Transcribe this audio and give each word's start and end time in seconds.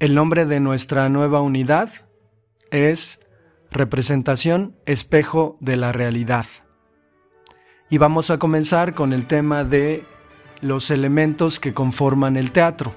El 0.00 0.14
nombre 0.14 0.46
de 0.46 0.60
nuestra 0.60 1.08
nueva 1.08 1.40
unidad 1.40 1.90
es 2.70 3.18
Representación 3.72 4.76
Espejo 4.86 5.56
de 5.58 5.76
la 5.76 5.90
Realidad. 5.90 6.46
Y 7.90 7.98
vamos 7.98 8.30
a 8.30 8.38
comenzar 8.38 8.94
con 8.94 9.12
el 9.12 9.26
tema 9.26 9.64
de 9.64 10.04
los 10.60 10.92
elementos 10.92 11.58
que 11.58 11.74
conforman 11.74 12.36
el 12.36 12.52
teatro. 12.52 12.94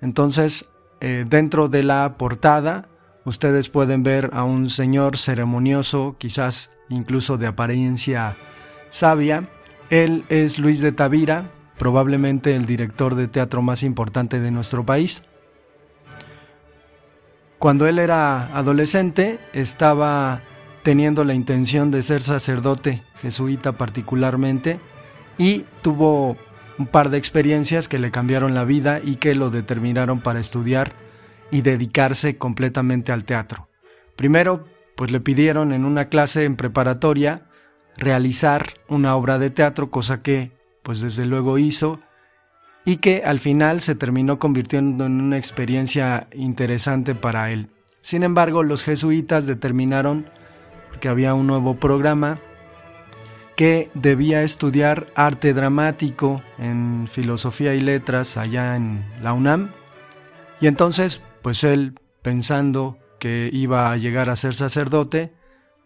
Entonces, 0.00 0.68
eh, 1.00 1.26
dentro 1.28 1.68
de 1.68 1.84
la 1.84 2.16
portada, 2.18 2.88
ustedes 3.24 3.68
pueden 3.68 4.02
ver 4.02 4.30
a 4.32 4.42
un 4.42 4.70
señor 4.70 5.16
ceremonioso, 5.16 6.16
quizás 6.18 6.72
incluso 6.88 7.38
de 7.38 7.46
apariencia 7.46 8.34
sabia. 8.90 9.48
Él 9.90 10.24
es 10.28 10.58
Luis 10.58 10.80
de 10.80 10.90
Tavira, 10.90 11.52
probablemente 11.78 12.56
el 12.56 12.66
director 12.66 13.14
de 13.14 13.28
teatro 13.28 13.62
más 13.62 13.84
importante 13.84 14.40
de 14.40 14.50
nuestro 14.50 14.84
país. 14.84 15.22
Cuando 17.64 17.86
él 17.86 17.98
era 17.98 18.54
adolescente, 18.54 19.38
estaba 19.54 20.42
teniendo 20.82 21.24
la 21.24 21.32
intención 21.32 21.90
de 21.90 22.02
ser 22.02 22.20
sacerdote, 22.20 23.02
jesuita 23.22 23.72
particularmente, 23.72 24.78
y 25.38 25.64
tuvo 25.80 26.36
un 26.76 26.86
par 26.86 27.08
de 27.08 27.16
experiencias 27.16 27.88
que 27.88 27.98
le 27.98 28.10
cambiaron 28.10 28.52
la 28.52 28.66
vida 28.66 29.00
y 29.02 29.16
que 29.16 29.34
lo 29.34 29.48
determinaron 29.48 30.20
para 30.20 30.40
estudiar 30.40 30.92
y 31.50 31.62
dedicarse 31.62 32.36
completamente 32.36 33.12
al 33.12 33.24
teatro. 33.24 33.70
Primero, 34.14 34.66
pues 34.94 35.10
le 35.10 35.20
pidieron 35.20 35.72
en 35.72 35.86
una 35.86 36.10
clase 36.10 36.44
en 36.44 36.56
preparatoria 36.56 37.46
realizar 37.96 38.74
una 38.88 39.16
obra 39.16 39.38
de 39.38 39.48
teatro, 39.48 39.90
cosa 39.90 40.20
que 40.20 40.52
pues 40.82 41.00
desde 41.00 41.24
luego 41.24 41.56
hizo 41.56 41.98
y 42.84 42.96
que 42.96 43.22
al 43.24 43.40
final 43.40 43.80
se 43.80 43.94
terminó 43.94 44.38
convirtiendo 44.38 45.06
en 45.06 45.20
una 45.20 45.38
experiencia 45.38 46.28
interesante 46.32 47.14
para 47.14 47.50
él. 47.50 47.68
Sin 48.00 48.22
embargo, 48.22 48.62
los 48.62 48.84
jesuitas 48.84 49.46
determinaron 49.46 50.26
que 51.00 51.08
había 51.08 51.34
un 51.34 51.46
nuevo 51.46 51.76
programa 51.76 52.38
que 53.56 53.90
debía 53.94 54.42
estudiar 54.42 55.06
arte 55.14 55.54
dramático 55.54 56.42
en 56.58 57.08
filosofía 57.10 57.74
y 57.74 57.80
letras 57.80 58.36
allá 58.36 58.76
en 58.76 59.04
la 59.22 59.32
UNAM. 59.32 59.70
Y 60.60 60.66
entonces, 60.66 61.22
pues 61.42 61.64
él, 61.64 61.98
pensando 62.22 62.98
que 63.18 63.48
iba 63.52 63.90
a 63.90 63.96
llegar 63.96 64.28
a 64.28 64.36
ser 64.36 64.54
sacerdote, 64.54 65.32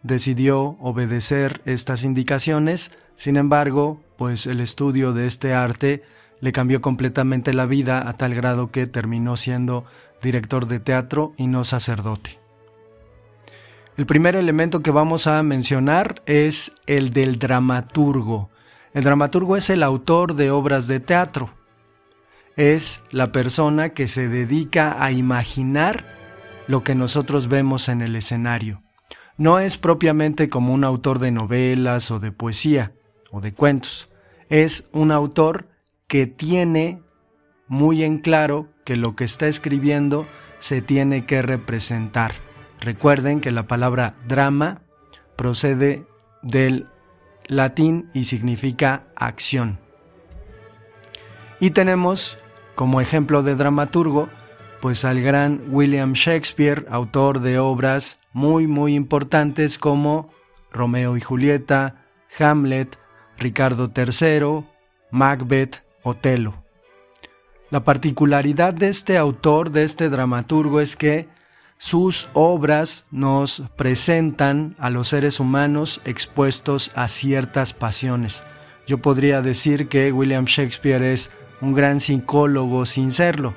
decidió 0.02 0.76
obedecer 0.80 1.60
estas 1.66 2.04
indicaciones. 2.04 2.90
Sin 3.16 3.36
embargo, 3.36 4.00
pues 4.16 4.46
el 4.46 4.60
estudio 4.60 5.12
de 5.12 5.26
este 5.26 5.52
arte 5.52 6.02
le 6.40 6.52
cambió 6.52 6.80
completamente 6.80 7.52
la 7.52 7.66
vida 7.66 8.08
a 8.08 8.16
tal 8.16 8.34
grado 8.34 8.70
que 8.70 8.86
terminó 8.86 9.36
siendo 9.36 9.84
director 10.22 10.66
de 10.66 10.80
teatro 10.80 11.32
y 11.36 11.46
no 11.46 11.64
sacerdote. 11.64 12.38
El 13.96 14.06
primer 14.06 14.36
elemento 14.36 14.80
que 14.80 14.92
vamos 14.92 15.26
a 15.26 15.42
mencionar 15.42 16.22
es 16.26 16.72
el 16.86 17.12
del 17.12 17.40
dramaturgo. 17.40 18.50
El 18.94 19.02
dramaturgo 19.02 19.56
es 19.56 19.70
el 19.70 19.82
autor 19.82 20.36
de 20.36 20.52
obras 20.52 20.86
de 20.86 21.00
teatro. 21.00 21.50
Es 22.56 23.02
la 23.10 23.32
persona 23.32 23.90
que 23.90 24.06
se 24.06 24.28
dedica 24.28 25.02
a 25.02 25.10
imaginar 25.10 26.04
lo 26.68 26.84
que 26.84 26.94
nosotros 26.94 27.48
vemos 27.48 27.88
en 27.88 28.00
el 28.00 28.14
escenario. 28.14 28.82
No 29.36 29.58
es 29.58 29.76
propiamente 29.76 30.48
como 30.48 30.74
un 30.74 30.84
autor 30.84 31.18
de 31.18 31.32
novelas 31.32 32.10
o 32.12 32.20
de 32.20 32.30
poesía 32.30 32.92
o 33.32 33.40
de 33.40 33.52
cuentos. 33.52 34.08
Es 34.48 34.88
un 34.92 35.10
autor 35.10 35.66
que 36.08 36.26
tiene 36.26 37.00
muy 37.68 38.02
en 38.02 38.18
claro 38.18 38.68
que 38.84 38.96
lo 38.96 39.14
que 39.14 39.24
está 39.24 39.46
escribiendo 39.46 40.26
se 40.58 40.82
tiene 40.82 41.26
que 41.26 41.42
representar 41.42 42.32
Recuerden 42.80 43.40
que 43.40 43.50
la 43.50 43.66
palabra 43.66 44.14
drama 44.26 44.82
procede 45.36 46.06
del 46.42 46.86
latín 47.46 48.10
y 48.14 48.24
significa 48.24 49.04
acción. 49.16 49.78
Y 51.60 51.70
tenemos 51.70 52.38
como 52.74 53.00
ejemplo 53.00 53.42
de 53.42 53.56
dramaturgo 53.56 54.28
pues 54.80 55.04
al 55.04 55.20
gran 55.20 55.64
William 55.70 56.12
Shakespeare, 56.12 56.86
autor 56.88 57.40
de 57.40 57.58
obras 57.58 58.20
muy 58.32 58.68
muy 58.68 58.94
importantes 58.94 59.76
como 59.76 60.30
Romeo 60.70 61.16
y 61.16 61.20
Julieta, 61.20 62.04
Hamlet, 62.38 62.96
Ricardo 63.38 63.90
III, 63.96 64.64
Macbeth, 65.10 65.82
Otelo. 66.02 66.64
La 67.70 67.84
particularidad 67.84 68.72
de 68.72 68.88
este 68.88 69.18
autor, 69.18 69.70
de 69.70 69.84
este 69.84 70.08
dramaturgo, 70.08 70.80
es 70.80 70.96
que 70.96 71.28
sus 71.76 72.28
obras 72.32 73.06
nos 73.10 73.62
presentan 73.76 74.74
a 74.78 74.90
los 74.90 75.08
seres 75.08 75.38
humanos 75.38 76.00
expuestos 76.04 76.90
a 76.94 77.08
ciertas 77.08 77.74
pasiones. 77.74 78.42
Yo 78.86 78.98
podría 78.98 79.42
decir 79.42 79.88
que 79.88 80.10
William 80.10 80.46
Shakespeare 80.46 81.02
es 81.02 81.30
un 81.60 81.74
gran 81.74 82.00
psicólogo 82.00 82.86
sin 82.86 83.12
serlo. 83.12 83.54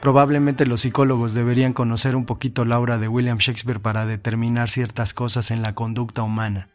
Probablemente 0.00 0.64
los 0.64 0.82
psicólogos 0.82 1.34
deberían 1.34 1.72
conocer 1.72 2.14
un 2.14 2.24
poquito 2.24 2.64
la 2.64 2.78
obra 2.78 2.98
de 2.98 3.08
William 3.08 3.38
Shakespeare 3.38 3.80
para 3.80 4.06
determinar 4.06 4.70
ciertas 4.70 5.12
cosas 5.12 5.50
en 5.50 5.62
la 5.62 5.74
conducta 5.74 6.22
humana. 6.22 6.68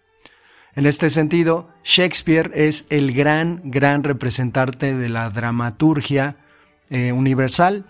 En 0.76 0.86
este 0.86 1.10
sentido, 1.10 1.70
Shakespeare 1.84 2.52
es 2.54 2.86
el 2.90 3.14
gran, 3.14 3.62
gran 3.66 4.04
representante 4.04 4.96
de 4.96 5.10
la 5.10 5.30
dramaturgia 5.30 6.38
eh, 6.90 7.12
universal 7.12 7.86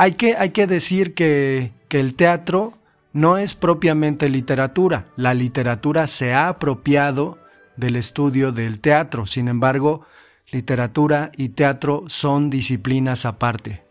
hay 0.00 0.12
que, 0.12 0.34
hay 0.34 0.48
que 0.48 0.66
decir 0.66 1.12
que, 1.12 1.72
que 1.88 2.00
el 2.00 2.14
teatro 2.14 2.72
no 3.12 3.36
es 3.36 3.54
propiamente 3.54 4.30
literatura. 4.30 5.04
La 5.14 5.34
literatura 5.34 6.06
se 6.06 6.32
ha 6.32 6.48
apropiado 6.48 7.36
del 7.76 7.96
estudio 7.96 8.50
del 8.50 8.80
teatro. 8.80 9.26
Sin 9.26 9.46
embargo, 9.46 10.06
literatura 10.50 11.32
y 11.36 11.50
teatro 11.50 12.04
son 12.06 12.48
disciplinas 12.48 13.26
aparte. 13.26 13.82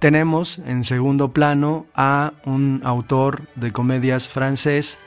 Tenemos 0.00 0.58
en 0.58 0.82
segundo 0.82 1.32
plano 1.32 1.86
a 1.94 2.32
un 2.44 2.80
autor 2.82 3.42
de 3.54 3.70
comedias 3.70 4.28
francés 4.28 4.98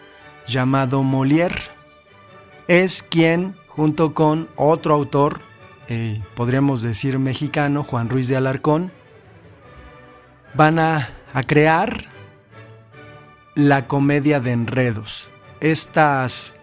llamado 0.47 1.03
Molière. 1.03 1.61
Es 2.67 3.03
quien, 3.03 3.55
junto 3.67 4.13
con 4.13 4.47
otro 4.55 4.93
autor, 4.93 5.41
eh, 5.89 6.21
podríamos 6.35 6.81
decir 6.81 7.19
mexicano, 7.19 7.83
Juan 7.83 8.09
Ruiz 8.09 8.27
de 8.27 8.37
Alarcón, 8.37 8.91
van 10.53 10.79
a, 10.79 11.09
crear 11.47 12.05
la 13.55 13.87
comedia 13.87 14.39
de 14.39 14.51
enredos. 14.51 15.27
Estas 15.59 16.53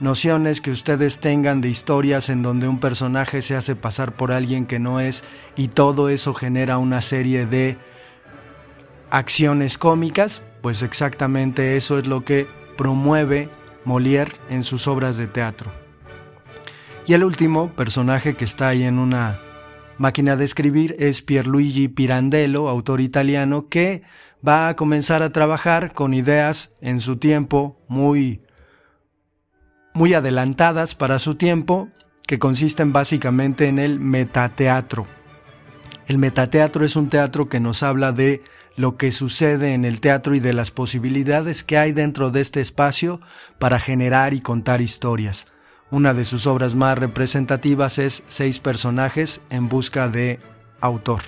nociones 0.00 0.60
que 0.60 0.70
ustedes 0.70 1.18
tengan 1.18 1.60
de 1.60 1.70
historias 1.70 2.28
en 2.28 2.42
donde 2.42 2.68
un 2.68 2.78
personaje 2.78 3.40
se 3.40 3.56
hace 3.56 3.74
pasar 3.74 4.12
por 4.12 4.32
alguien 4.32 4.66
que 4.66 4.78
no 4.78 5.00
es 5.00 5.24
y 5.56 5.68
todo 5.68 6.10
eso 6.10 6.34
genera 6.34 6.76
una 6.76 7.00
serie 7.00 7.46
de 7.46 7.78
acciones 9.10 9.78
cómicas, 9.78 10.42
pues 10.60 10.82
exactamente 10.82 11.76
eso 11.76 11.98
es 11.98 12.06
lo 12.06 12.22
que 12.24 12.46
promueve 12.78 13.50
Molière 13.84 14.32
en 14.48 14.64
sus 14.64 14.88
obras 14.88 15.18
de 15.18 15.26
teatro. 15.26 15.70
Y 17.06 17.12
el 17.12 17.24
último 17.24 17.70
personaje 17.70 18.34
que 18.34 18.44
está 18.44 18.68
ahí 18.68 18.84
en 18.84 18.98
una 18.98 19.38
máquina 19.98 20.36
de 20.36 20.44
escribir 20.44 20.94
es 20.98 21.20
Pierluigi 21.20 21.88
Pirandello, 21.88 22.68
autor 22.68 23.00
italiano, 23.00 23.68
que 23.68 24.02
va 24.46 24.68
a 24.68 24.76
comenzar 24.76 25.22
a 25.22 25.32
trabajar 25.32 25.92
con 25.92 26.14
ideas 26.14 26.72
en 26.80 27.00
su 27.00 27.16
tiempo 27.16 27.80
muy, 27.88 28.42
muy 29.92 30.14
adelantadas 30.14 30.94
para 30.94 31.18
su 31.18 31.34
tiempo, 31.34 31.88
que 32.26 32.38
consisten 32.38 32.92
básicamente 32.92 33.66
en 33.68 33.78
el 33.78 33.98
metateatro. 33.98 35.06
El 36.06 36.18
metateatro 36.18 36.84
es 36.84 36.94
un 36.94 37.08
teatro 37.08 37.48
que 37.48 37.58
nos 37.58 37.82
habla 37.82 38.12
de 38.12 38.42
lo 38.78 38.96
que 38.96 39.10
sucede 39.10 39.74
en 39.74 39.84
el 39.84 40.00
teatro 40.00 40.36
y 40.36 40.40
de 40.40 40.52
las 40.52 40.70
posibilidades 40.70 41.64
que 41.64 41.76
hay 41.76 41.90
dentro 41.90 42.30
de 42.30 42.40
este 42.40 42.60
espacio 42.60 43.20
para 43.58 43.80
generar 43.80 44.34
y 44.34 44.40
contar 44.40 44.80
historias. 44.80 45.48
Una 45.90 46.14
de 46.14 46.24
sus 46.24 46.46
obras 46.46 46.76
más 46.76 46.96
representativas 46.96 47.98
es 47.98 48.22
Seis 48.28 48.60
personajes 48.60 49.40
en 49.50 49.68
busca 49.68 50.08
de 50.08 50.38
autor. 50.80 51.22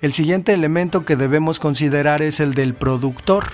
El 0.00 0.12
siguiente 0.12 0.52
elemento 0.52 1.04
que 1.04 1.16
debemos 1.16 1.58
considerar 1.58 2.22
es 2.22 2.38
el 2.38 2.54
del 2.54 2.74
productor. 2.74 3.46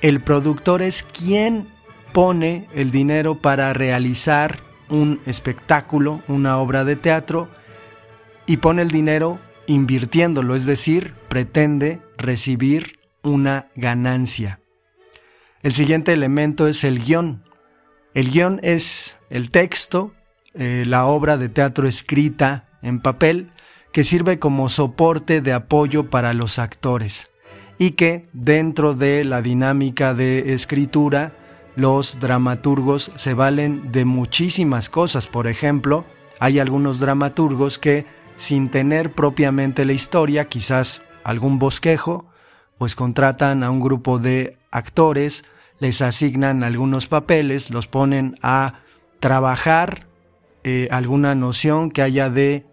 El 0.00 0.20
productor 0.20 0.80
es 0.80 1.02
quien 1.02 1.68
pone 2.14 2.68
el 2.74 2.90
dinero 2.90 3.34
para 3.34 3.74
realizar 3.74 4.60
un 4.88 5.20
espectáculo, 5.26 6.22
una 6.26 6.56
obra 6.56 6.84
de 6.84 6.96
teatro, 6.96 7.48
y 8.46 8.56
pone 8.56 8.80
el 8.80 8.88
dinero 8.88 9.38
invirtiéndolo, 9.68 10.56
es 10.56 10.66
decir, 10.66 11.14
pretende 11.28 12.00
recibir 12.16 12.98
una 13.22 13.68
ganancia. 13.76 14.60
El 15.62 15.74
siguiente 15.74 16.12
elemento 16.12 16.66
es 16.66 16.82
el 16.82 17.04
guion. 17.04 17.44
El 18.14 18.30
guion 18.30 18.58
es 18.62 19.16
el 19.30 19.50
texto, 19.50 20.12
eh, 20.54 20.84
la 20.86 21.06
obra 21.06 21.36
de 21.36 21.48
teatro 21.48 21.86
escrita 21.86 22.68
en 22.82 23.00
papel 23.00 23.52
que 23.92 24.04
sirve 24.04 24.38
como 24.38 24.68
soporte 24.68 25.40
de 25.40 25.52
apoyo 25.52 26.10
para 26.10 26.32
los 26.32 26.58
actores 26.58 27.28
y 27.78 27.92
que 27.92 28.28
dentro 28.32 28.94
de 28.94 29.24
la 29.24 29.42
dinámica 29.42 30.14
de 30.14 30.54
escritura 30.54 31.32
los 31.76 32.18
dramaturgos 32.18 33.12
se 33.16 33.34
valen 33.34 33.92
de 33.92 34.04
muchísimas 34.04 34.90
cosas. 34.90 35.26
Por 35.28 35.46
ejemplo, 35.46 36.04
hay 36.40 36.58
algunos 36.58 36.98
dramaturgos 36.98 37.78
que 37.78 38.04
sin 38.38 38.70
tener 38.70 39.12
propiamente 39.12 39.84
la 39.84 39.92
historia, 39.92 40.46
quizás 40.46 41.02
algún 41.24 41.58
bosquejo, 41.58 42.26
pues 42.78 42.94
contratan 42.94 43.62
a 43.64 43.70
un 43.70 43.80
grupo 43.80 44.18
de 44.18 44.56
actores, 44.70 45.44
les 45.80 46.00
asignan 46.00 46.62
algunos 46.64 47.06
papeles, 47.06 47.70
los 47.70 47.86
ponen 47.86 48.36
a 48.40 48.80
trabajar 49.20 50.06
eh, 50.64 50.88
alguna 50.90 51.34
noción 51.34 51.90
que 51.90 52.02
haya 52.02 52.30
de, 52.30 52.64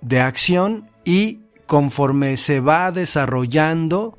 de 0.00 0.20
acción 0.20 0.88
y 1.04 1.40
conforme 1.66 2.36
se 2.36 2.60
va 2.60 2.92
desarrollando, 2.92 4.18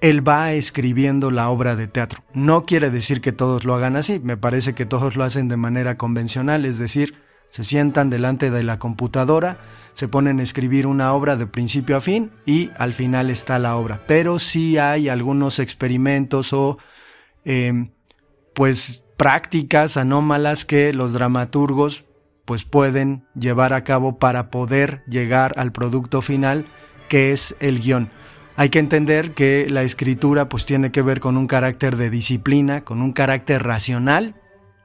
él 0.00 0.26
va 0.26 0.52
escribiendo 0.52 1.30
la 1.30 1.50
obra 1.50 1.76
de 1.76 1.86
teatro. 1.86 2.22
No 2.34 2.64
quiere 2.64 2.90
decir 2.90 3.20
que 3.20 3.32
todos 3.32 3.64
lo 3.64 3.74
hagan 3.74 3.94
así, 3.94 4.18
me 4.18 4.36
parece 4.36 4.74
que 4.74 4.86
todos 4.86 5.16
lo 5.16 5.24
hacen 5.24 5.48
de 5.48 5.56
manera 5.56 5.96
convencional, 5.96 6.64
es 6.64 6.78
decir, 6.78 7.27
se 7.50 7.64
sientan 7.64 8.10
delante 8.10 8.50
de 8.50 8.62
la 8.62 8.78
computadora, 8.78 9.58
se 9.94 10.08
ponen 10.08 10.38
a 10.38 10.42
escribir 10.42 10.86
una 10.86 11.12
obra 11.12 11.36
de 11.36 11.46
principio 11.46 11.96
a 11.96 12.00
fin 12.00 12.30
y 12.46 12.70
al 12.78 12.94
final 12.94 13.30
está 13.30 13.58
la 13.58 13.76
obra. 13.76 14.02
Pero 14.06 14.38
sí 14.38 14.78
hay 14.78 15.08
algunos 15.08 15.58
experimentos 15.58 16.52
o 16.52 16.78
em, 17.44 17.90
pues 18.54 19.04
prácticas 19.16 19.96
anómalas 19.96 20.64
que 20.64 20.92
los 20.92 21.12
dramaturgos 21.12 22.04
pues 22.44 22.64
pueden 22.64 23.24
llevar 23.34 23.72
a 23.72 23.84
cabo 23.84 24.18
para 24.18 24.50
poder 24.50 25.02
llegar 25.06 25.52
al 25.56 25.72
producto 25.72 26.22
final 26.22 26.64
que 27.08 27.32
es 27.32 27.56
el 27.60 27.80
guion. 27.80 28.10
Hay 28.56 28.70
que 28.70 28.78
entender 28.78 29.32
que 29.32 29.66
la 29.68 29.82
escritura 29.82 30.48
pues 30.48 30.66
tiene 30.66 30.90
que 30.90 31.02
ver 31.02 31.20
con 31.20 31.36
un 31.36 31.46
carácter 31.46 31.96
de 31.96 32.10
disciplina, 32.10 32.84
con 32.84 33.02
un 33.02 33.12
carácter 33.12 33.62
racional 33.62 34.34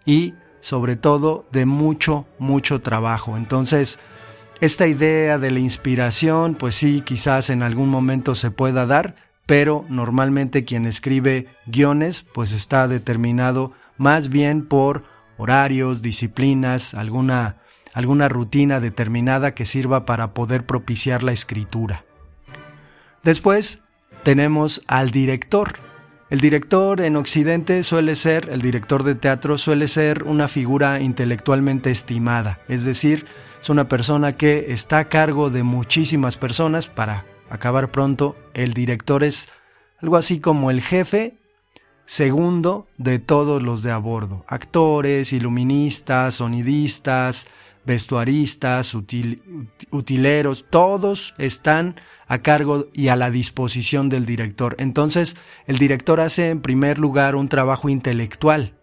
y 0.06 0.34
sobre 0.64 0.96
todo 0.96 1.46
de 1.52 1.66
mucho, 1.66 2.26
mucho 2.40 2.80
trabajo. 2.80 3.36
Entonces, 3.36 4.00
esta 4.62 4.88
idea 4.88 5.38
de 5.38 5.52
la 5.52 5.60
inspiración, 5.60 6.56
pues 6.56 6.76
sí, 6.76 7.02
quizás 7.06 7.50
en 7.50 7.64
algún 7.64 7.90
momento 7.90 8.34
se 8.34 8.50
pueda 8.50 8.86
dar, 8.86 9.16
pero 9.46 9.84
normalmente 9.90 10.64
quien 10.64 10.86
escribe 10.86 11.48
guiones, 11.66 12.24
pues 12.34 12.54
está 12.54 12.88
determinado 12.88 13.74
más 13.98 14.30
bien 14.30 14.66
por 14.66 15.04
horarios, 15.38 16.02
disciplinas, 16.02 16.94
alguna, 16.94 17.58
alguna 17.94 18.30
rutina 18.30 18.80
determinada 18.80 19.56
que 19.56 19.66
sirva 19.66 20.06
para 20.06 20.34
poder 20.34 20.66
propiciar 20.66 21.24
la 21.24 21.34
escritura. 21.34 22.06
Después 23.22 23.82
tenemos 24.24 24.82
al 24.88 25.12
director. 25.12 25.74
El 26.34 26.42
director 26.42 27.00
en 27.02 27.16
Occidente 27.16 27.84
suele 27.84 28.16
ser, 28.16 28.50
el 28.52 28.60
director 28.60 29.04
de 29.04 29.14
teatro 29.14 29.60
suele 29.60 29.88
ser 29.88 30.24
una 30.24 30.48
figura 30.48 31.00
intelectualmente 31.00 31.92
estimada, 31.92 32.60
es 32.68 32.84
decir, 32.84 33.28
es 33.62 33.70
una 33.70 33.88
persona 33.88 34.36
que 34.36 34.74
está 34.74 34.98
a 34.98 35.10
cargo 35.10 35.52
de 35.52 35.62
muchísimas 35.62 36.36
personas. 36.36 36.88
Para 36.88 37.24
acabar 37.52 37.92
pronto, 37.92 38.36
el 38.56 38.74
director 38.74 39.24
es 39.24 39.50
algo 40.02 40.18
así 40.18 40.40
como 40.40 40.72
el 40.72 40.82
jefe 40.82 41.38
segundo 42.08 42.88
de 42.98 43.20
todos 43.20 43.62
los 43.62 43.84
de 43.84 43.92
a 43.92 44.00
bordo. 44.00 44.44
Actores, 44.48 45.34
iluministas, 45.34 46.34
sonidistas, 46.34 47.46
vestuaristas, 47.86 48.96
utileros, 49.92 50.66
todos 50.72 51.36
están 51.38 51.96
a 52.28 52.40
cargo 52.40 52.88
y 52.94 53.10
a 53.10 53.16
la 53.16 53.32
disposición 53.32 54.10
del 54.10 54.26
director. 54.26 54.76
Entonces, 54.80 55.36
el 55.68 55.78
director 55.78 56.20
hace 56.20 56.50
en 56.50 56.62
primer 56.62 57.00
lugar 57.00 57.36
un 57.36 57.50
trabajo 57.50 57.90
intelectual, 57.90 58.74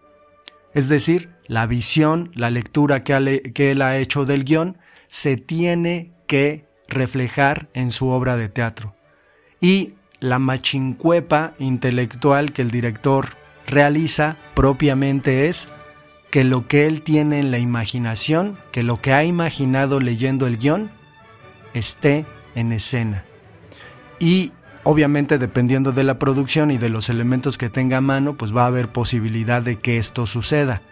es 0.75 0.89
decir, 0.89 1.31
la 1.47 1.67
visión, 1.67 2.31
la 2.35 2.51
lectura 2.51 3.03
que, 3.03 3.53
que 3.55 3.73
él 3.73 3.83
ha 3.83 3.99
hecho 3.99 4.25
del 4.25 4.45
guion, 4.45 4.79
se 5.09 5.37
tiene 5.37 6.13
que 6.27 6.67
reflejar 6.89 7.69
en 7.75 7.91
su 7.91 8.09
obra 8.09 8.37
de 8.37 8.49
teatro. 8.49 8.95
Y 9.61 9.95
la 10.21 10.39
machincuepa 10.39 11.55
intelectual 11.59 12.53
que 12.53 12.63
el 12.63 12.71
director 12.71 13.31
realiza 13.67 14.37
propiamente 14.55 15.49
es 15.49 15.69
que 16.31 16.45
lo 16.45 16.69
que 16.69 16.87
él 16.87 17.03
tiene 17.03 17.41
en 17.41 17.51
la 17.51 17.59
imaginación, 17.59 18.57
que 18.71 18.83
lo 18.83 19.01
que 19.01 19.13
ha 19.13 19.25
imaginado 19.25 19.99
leyendo 19.99 20.47
el 20.47 20.59
guion, 20.59 20.91
esté 21.75 22.25
en 22.55 22.73
escena. 22.73 23.25
Y 24.21 24.53
obviamente 24.85 25.39
dependiendo 25.39 25.91
de 25.91 26.05
la 26.05 26.21
producción 26.21 26.71
y 26.71 26.79
de 26.79 26.91
los 26.91 27.09
elementos 27.09 27.59
que 27.59 27.69
tenga 27.69 27.97
a 27.97 28.03
mano, 28.03 28.35
pues 28.37 28.57
va 28.57 28.65
a 28.65 28.69
haber 28.69 28.89
posibilidad 28.89 29.63
de 29.63 29.77
que 29.77 29.99
esto 29.99 30.27
suceda. 30.27 30.83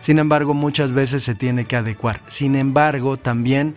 Sin 0.00 0.18
embargo, 0.18 0.54
muchas 0.54 0.92
veces 0.92 1.22
se 1.22 1.34
tiene 1.34 1.66
que 1.66 1.76
adecuar. 1.76 2.20
Sin 2.28 2.56
embargo, 2.56 3.16
también 3.16 3.76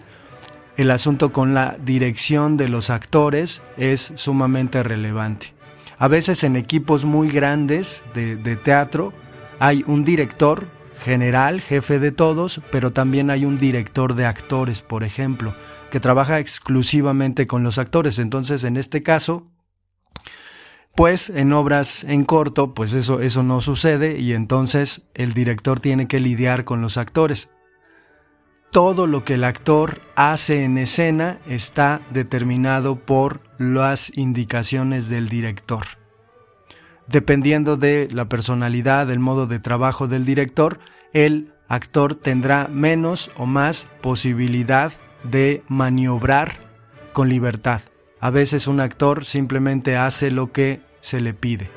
el 0.78 0.92
asunto 0.92 1.31
con 1.31 1.54
la 1.54 1.75
dirección 1.84 2.58
de 2.58 2.69
los 2.69 2.90
actores 2.90 3.62
es 3.78 4.13
sumamente 4.16 4.81
relevante. 4.81 5.54
A 5.98 6.08
veces 6.08 6.44
en 6.44 6.56
equipos 6.56 7.06
muy 7.06 7.30
grandes 7.30 8.04
de, 8.16 8.56
teatro 8.56 9.13
hay 9.60 9.84
un 9.86 10.04
director 10.04 10.66
general, 11.03 11.62
jefe 11.62 12.00
de 12.00 12.12
todos, 12.12 12.62
pero 12.71 12.92
también 12.92 13.30
hay 13.30 13.45
un 13.45 13.59
director 13.59 14.15
de 14.15 14.25
actores, 14.25 14.81
por 14.81 15.03
ejemplo, 15.03 15.53
que 15.89 16.00
trabaja 16.00 16.39
exclusivamente 16.39 17.48
con 17.48 17.63
los 17.63 17.77
actores. 17.77 18.19
Entonces, 18.19 18.63
en 18.63 18.77
este 18.77 19.03
caso, 19.03 19.48
pues 20.95 21.30
en 21.30 21.53
obras 21.53 22.03
en 22.03 22.25
corto, 22.25 22.74
pues 22.74 22.94
eso, 22.94 23.21
eso 23.21 23.44
no 23.44 23.62
sucede 23.62 24.19
y 24.19 24.33
entonces 24.33 25.03
el 25.13 25.33
director 25.33 25.80
tiene 25.80 26.07
que 26.07 26.19
lidiar 26.19 26.65
con 26.65 26.81
los 26.81 26.98
actores. 26.98 27.50
Todo 28.71 29.07
lo 29.07 29.25
que 29.25 29.33
el 29.33 29.44
actor 29.44 30.01
hace 30.15 30.63
en 30.63 30.77
escena 30.77 31.39
está 31.48 32.00
determinado 32.12 32.95
por 32.95 33.42
las 33.57 34.15
indicaciones 34.15 35.09
del 35.09 35.27
director. 35.27 36.00
Dependiendo 37.12 37.75
de 37.75 38.08
la 38.12 38.25
personalidad, 38.25 39.08
del 39.08 39.19
modo 39.19 39.46
de 39.46 39.60
trabajo 39.60 40.08
del 40.08 40.25
director, 40.25 40.80
el 41.12 41.52
actor 41.68 42.16
tendrá 42.16 42.69
menos 42.69 43.31
o 43.38 43.46
más 43.46 43.88
posibilidad 44.02 44.94
de 45.24 45.63
maniobrar 45.68 46.54
con 47.12 47.28
libertad. 47.28 47.81
A 48.22 48.30
veces 48.30 48.68
un 48.68 48.80
actor 48.80 49.25
simplemente 49.25 49.98
hace 49.98 50.32
lo 50.32 50.51
que 50.51 50.80
se 51.01 51.20
le 51.20 51.34
pide. 51.34 51.70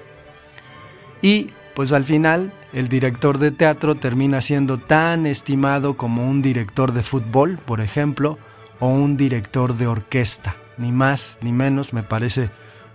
Y 1.20 1.50
pues 1.74 1.92
al 1.92 2.04
final 2.04 2.52
el 2.72 2.88
director 2.88 3.38
de 3.38 3.50
teatro 3.50 3.96
termina 3.96 4.40
siendo 4.40 4.78
tan 4.78 5.26
estimado 5.26 5.96
como 5.96 6.28
un 6.28 6.42
director 6.42 6.92
de 6.92 7.02
fútbol, 7.02 7.58
por 7.64 7.80
ejemplo, 7.80 8.38
o 8.78 8.88
un 8.88 9.16
director 9.16 9.76
de 9.76 9.86
orquesta. 9.86 10.54
Ni 10.76 10.92
más 10.92 11.38
ni 11.40 11.52
menos, 11.52 11.92
me 11.92 12.02
parece 12.02 12.50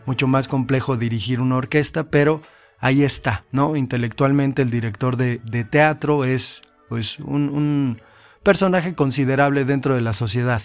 mucho 0.09 0.25
más 0.25 0.47
complejo 0.47 0.97
dirigir 0.97 1.39
una 1.39 1.57
orquesta, 1.57 2.05
pero 2.05 2.41
ahí 2.79 3.03
está, 3.03 3.43
¿no? 3.51 3.75
Intelectualmente 3.75 4.63
el 4.63 4.71
director 4.71 5.17
de, 5.17 5.37
teatro 5.69 6.25
es 6.25 6.63
pues 6.89 7.19
un, 7.19 7.47
un 7.49 8.01
personaje 8.41 8.95
considerable 8.95 9.65
dentro 9.65 9.93
de 9.93 10.01
la 10.01 10.13
sociedad. 10.13 10.63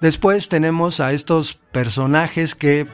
Después 0.00 0.48
tenemos 0.48 0.98
a 0.98 1.12
estos 1.12 1.54
personajes 1.70 2.56
que, 2.56 2.88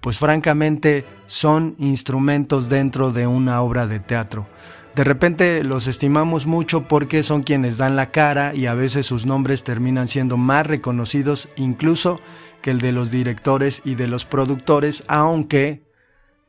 pues 0.00 0.16
francamente, 0.16 1.04
son 1.26 1.74
instrumentos 1.76 2.70
dentro 2.70 3.12
de 3.12 3.26
una 3.26 3.60
obra 3.60 3.86
de 3.86 4.00
teatro. 4.00 4.46
De 4.94 5.04
repente 5.04 5.64
los 5.64 5.86
estimamos 5.86 6.46
mucho 6.46 6.88
porque 6.88 7.22
son 7.22 7.42
quienes 7.42 7.76
dan 7.76 7.94
la 7.94 8.10
cara 8.10 8.54
y 8.54 8.64
a 8.64 8.74
veces 8.74 9.04
sus 9.04 9.26
nombres 9.26 9.64
terminan 9.64 10.08
siendo 10.08 10.38
más 10.38 10.66
reconocidos 10.66 11.50
incluso 11.56 12.22
que 12.62 12.70
el 12.70 12.80
de 12.80 12.92
los 12.92 13.10
directores 13.10 13.82
y 13.84 13.96
de 13.96 14.08
los 14.08 14.24
productores, 14.24 15.04
aunque 15.08 15.82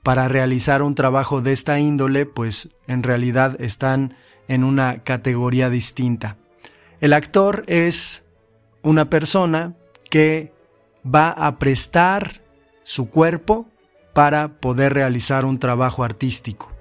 para 0.03 0.27
realizar 0.27 0.82
un 0.82 0.96
trabajo 0.96 1.41
de 1.41 1.51
esta 1.51 1.79
índole, 1.79 2.25
pues 2.25 2.70
en 2.88 3.03
realidad 3.03 3.60
están 3.60 4.15
en 4.48 4.63
una 4.63 5.00
categoría 5.00 5.70
distinta. 5.70 6.38
El 7.01 7.13
actor 7.13 7.63
es 7.67 8.24
una 8.82 9.10
persona 9.10 9.75
que 10.10 10.53
va 11.03 11.29
a 11.32 11.58
prestar 11.58 12.41
su 12.84 13.10
cuerpo 13.10 13.65
para 14.13 14.60
poder 14.60 14.93
realizar 14.93 15.46
un 15.46 15.58
trabajo 15.58 16.03
artístico. 16.03 16.72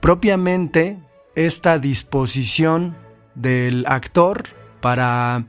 Propiamente, 0.00 0.98
esta 1.34 1.78
disposición 1.78 2.96
del 3.34 3.84
actor 3.86 4.44
para 4.80 5.44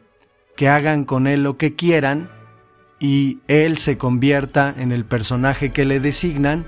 que 0.57 0.67
hagan 0.67 1.05
con 1.05 1.27
él 1.27 1.43
lo 1.43 1.55
que 1.55 1.75
quieran 1.75 2.29
y 2.99 3.39
él 3.47 3.77
se 3.77 3.97
convierta 3.97 4.73
en 4.75 4.91
el 4.91 5.05
personaje 5.05 5.71
que 5.71 5.85
le 5.85 6.01
designan, 6.01 6.65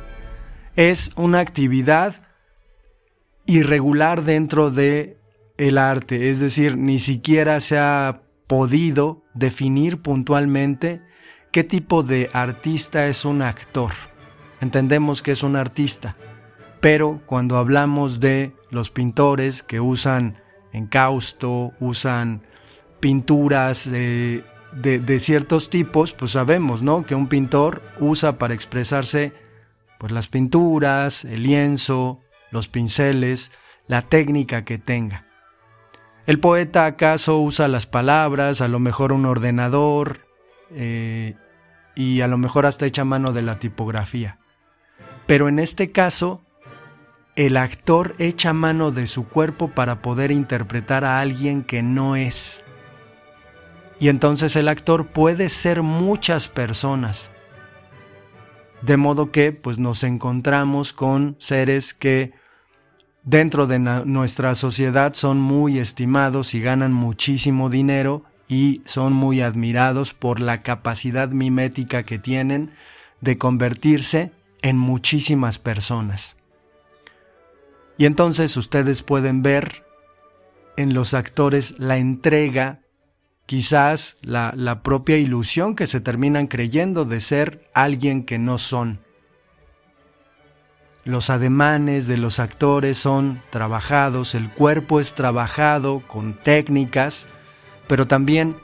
es 0.76 1.12
una 1.18 1.40
actividad 1.40 2.22
irregular 3.46 4.24
dentro 4.24 4.70
de 4.70 5.18
el 5.58 5.78
arte, 5.78 6.30
es 6.30 6.40
decir, 6.40 6.78
ni 6.78 7.00
siquiera 7.00 7.60
se 7.60 7.78
ha 7.78 8.22
podido 8.48 9.24
definir 9.34 10.02
puntualmente 10.02 11.02
qué 11.52 11.64
tipo 11.64 12.04
de 12.04 12.30
artista 12.32 13.08
es 13.08 13.26
un 13.26 13.42
actor. 13.42 13.92
Entendemos 14.62 15.22
que 15.22 15.32
es 15.32 15.42
un 15.42 15.56
artista, 15.56 16.16
pero 16.80 17.22
cuando 17.26 17.58
hablamos 17.58 18.20
de 18.20 18.54
los 18.70 18.90
pintores 18.92 19.64
que 19.64 19.80
usan 19.80 20.38
encausto, 20.72 21.74
usan 21.80 22.44
pinturas 23.00 23.90
de, 23.90 24.44
ciertos 25.20 25.70
tipos, 25.70 26.12
pues 26.12 26.32
sabemos, 26.32 26.82
¿no? 26.82 27.06
Que 27.06 27.16
un 27.16 27.28
pintor 27.28 27.82
usa 28.00 28.38
para 28.38 28.54
expresarse 28.54 29.34
pues 29.98 30.12
las 30.12 30.28
pinturas, 30.28 31.26
el 31.26 31.44
lienzo, 31.44 32.22
los 32.52 32.68
pinceles, 32.68 33.52
la 33.88 34.04
técnica 34.04 34.64
que 34.64 34.78
tenga. 34.78 35.26
El 36.26 36.40
poeta 36.40 36.86
acaso 36.86 37.40
usa 37.40 37.68
las 37.68 37.86
palabras, 37.86 38.62
a 38.62 38.68
lo 38.68 38.80
mejor 38.80 39.12
un 39.12 39.26
ordenador 39.26 40.22
eh, 40.72 41.36
y 41.96 42.22
a 42.22 42.28
lo 42.28 42.38
mejor 42.38 42.66
hasta 42.66 42.86
echa 42.86 43.04
mano 43.04 43.34
de 43.34 43.42
la 43.42 43.60
tipografía. 43.60 44.38
Pero 45.26 45.50
en 45.50 45.60
este 45.60 45.92
caso, 45.92 46.46
el 47.36 47.58
actor 47.58 48.16
echa 48.20 48.54
mano 48.54 48.92
de 48.92 49.08
su 49.08 49.28
cuerpo 49.28 49.70
para 49.70 50.02
poder 50.02 50.32
interpretar 50.32 51.04
a 51.04 51.20
alguien 51.20 51.64
que 51.64 51.84
no 51.84 52.16
es. 52.16 52.64
Y 54.00 54.08
entonces 54.10 54.56
el 54.56 54.68
actor 54.68 55.08
puede 55.08 55.50
ser 55.50 55.82
muchas 55.82 56.48
personas. 56.48 57.32
De 58.82 58.96
modo 58.96 59.32
que 59.32 59.52
pues 59.52 59.78
nos 59.78 60.04
encontramos 60.04 60.94
con 60.94 61.36
seres 61.40 61.94
que 61.94 62.32
dentro 63.24 63.68
de 63.68 63.80
nuestra 63.80 64.56
sociedad 64.56 65.14
son 65.14 65.40
muy 65.40 65.80
estimados 65.80 66.54
y 66.54 66.62
ganan 66.62 66.94
muchísimo 66.94 67.70
dinero 67.70 68.24
y 68.48 68.82
son 68.86 69.14
muy 69.14 69.42
admirados 69.42 70.14
por 70.14 70.40
la 70.40 70.64
capacidad 70.64 71.30
mimética 71.30 72.04
que 72.04 72.20
tienen 72.20 72.72
de 73.22 73.38
convertirse 73.38 74.32
en 74.62 74.78
muchísimas 74.78 75.60
personas. 75.60 76.38
Y 77.98 78.06
entonces 78.06 78.56
ustedes 78.56 79.04
pueden 79.04 79.44
ver 79.44 79.84
en 80.78 80.94
los 80.94 81.14
actores 81.14 81.76
la 81.78 81.98
entrega, 81.98 82.80
quizás 83.50 84.16
la, 84.22 84.82
propia 84.84 85.18
ilusión 85.18 85.76
que 85.76 85.88
se 85.88 86.00
terminan 86.00 86.46
creyendo 86.46 87.04
de 87.04 87.20
ser 87.20 87.68
alguien 87.74 88.24
que 88.24 88.38
no 88.38 88.60
son. 88.60 89.00
Los 91.04 91.32
ademanes 91.32 92.08
de 92.08 92.18
los 92.18 92.38
actores 92.38 93.00
son 93.00 93.42
trabajados, 93.50 94.36
el 94.36 94.52
cuerpo 94.52 95.00
es 95.00 95.16
trabajado 95.16 96.04
con 96.06 96.36
técnicas, 96.36 97.26
pero 97.88 98.06
también 98.06 98.56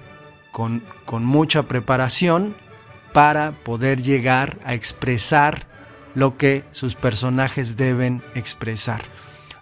con 0.51 0.83
mucha 1.25 1.63
preparación 1.63 2.53
para 3.11 3.53
poder 3.53 4.03
llegar 4.03 4.59
a 4.65 4.75
expresar 4.75 5.65
lo 6.13 6.37
que 6.37 6.63
sus 6.73 6.93
personajes 6.93 7.75
deben 7.75 8.21
expresar. 8.35 9.01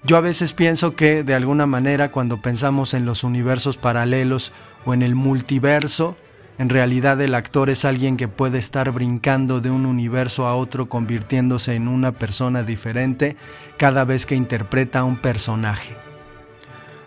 Yo 0.05 0.17
a 0.17 0.21
veces 0.21 0.51
pienso 0.51 0.97
que 0.97 1.23
de 1.23 1.33
alguna 1.33 1.65
manera 1.65 2.11
cuando 2.11 2.41
pensamos 2.41 2.93
en 2.93 3.05
los 3.05 3.23
universos 3.23 3.77
paralelos 3.77 4.51
o 4.85 4.93
en 4.93 5.01
el 5.01 5.15
multiverso, 5.15 6.15
en 6.57 6.69
realidad 6.69 7.19
el 7.21 7.35
actor 7.35 7.69
es 7.69 7.83
alguien 7.83 8.15
que 8.15 8.27
puede 8.27 8.59
estar 8.59 8.91
brincando 8.91 9.59
de 9.59 9.71
un 9.71 9.85
universo 9.85 10.45
a 10.45 10.55
otro 10.55 10.87
convirtiéndose 10.87 11.73
en 11.73 11.87
una 11.87 12.11
persona 12.11 12.63
diferente 12.63 13.35
cada 13.77 14.03
vez 14.03 14.25
que 14.25 14.35
interpreta 14.35 15.03
un 15.03 15.17
personaje. 15.17 15.95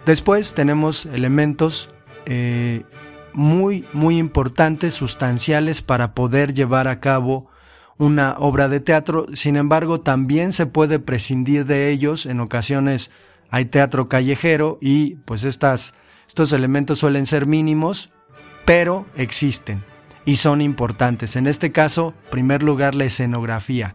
Después 0.05 0.53
tenemos 0.55 1.07
elementos 1.07 1.91
eh, 2.27 2.83
muy, 3.33 3.85
muy 3.93 4.19
importantes, 4.19 4.95
sustanciales 4.95 5.83
para 5.83 6.13
poder 6.13 6.55
llevar 6.55 6.89
a 6.89 7.01
cabo 7.01 7.49
una 7.99 8.37
obra 8.39 8.69
de 8.69 8.81
teatro. 8.81 9.27
Sin 9.35 9.57
embargo, 9.57 10.01
también 10.01 10.53
se 10.53 10.67
puede 10.67 10.99
prescindir 10.99 11.67
de 11.67 11.91
ellos. 11.91 12.27
En 12.27 12.41
ocasiones 12.41 13.11
hay 13.51 13.67
teatro 13.67 14.09
callejero 14.09 14.79
y 14.81 15.17
pues 15.25 15.45
estas, 15.45 15.95
estos 16.27 16.53
elementos 16.53 16.99
suelen 16.99 17.27
ser 17.27 17.47
mínimos 17.47 18.11
pero 18.67 19.07
existen 19.17 19.83
y 20.27 20.37
son 20.37 20.61
importantes. 20.61 21.37
En 21.37 21.47
este 21.47 21.73
caso, 21.73 22.13
primer 22.31 22.63
lugar, 22.63 22.95
la 22.95 23.05
escenografía. 23.05 23.95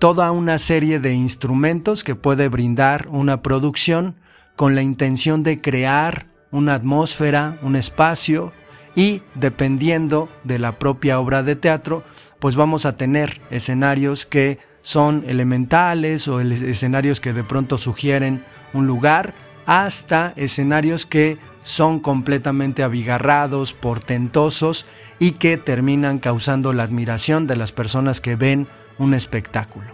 Toda 0.00 0.32
una 0.32 0.58
serie 0.58 0.98
de 0.98 1.12
instrumentos 1.12 2.02
que 2.02 2.14
puede 2.14 2.48
brindar 2.48 3.06
una 3.08 3.42
producción 3.42 4.16
con 4.56 4.74
la 4.74 4.82
intención 4.82 5.42
de 5.42 5.60
crear 5.60 6.26
una 6.50 6.74
atmósfera, 6.74 7.58
un 7.62 7.76
espacio 7.76 8.50
y 8.96 9.22
dependiendo 9.34 10.28
de 10.42 10.58
la 10.58 10.78
propia 10.78 11.20
obra 11.20 11.42
de 11.42 11.54
teatro, 11.54 12.02
pues 12.38 12.56
vamos 12.56 12.86
a 12.86 12.96
tener 12.96 13.42
escenarios 13.50 14.24
que 14.24 14.58
son 14.80 15.24
elementales 15.26 16.28
o 16.28 16.40
escenarios 16.40 17.20
que 17.20 17.34
de 17.34 17.44
pronto 17.44 17.76
sugieren 17.76 18.42
un 18.72 18.86
lugar 18.86 19.34
hasta 19.66 20.32
escenarios 20.36 21.04
que 21.04 21.36
son 21.68 22.00
completamente 22.00 22.82
abigarrados, 22.82 23.74
portentosos 23.74 24.86
y 25.18 25.32
que 25.32 25.58
terminan 25.58 26.18
causando 26.18 26.72
la 26.72 26.84
admiración 26.84 27.46
de 27.46 27.56
las 27.56 27.72
personas 27.72 28.22
que 28.22 28.36
ven 28.36 28.66
un 28.96 29.12
espectáculo. 29.12 29.88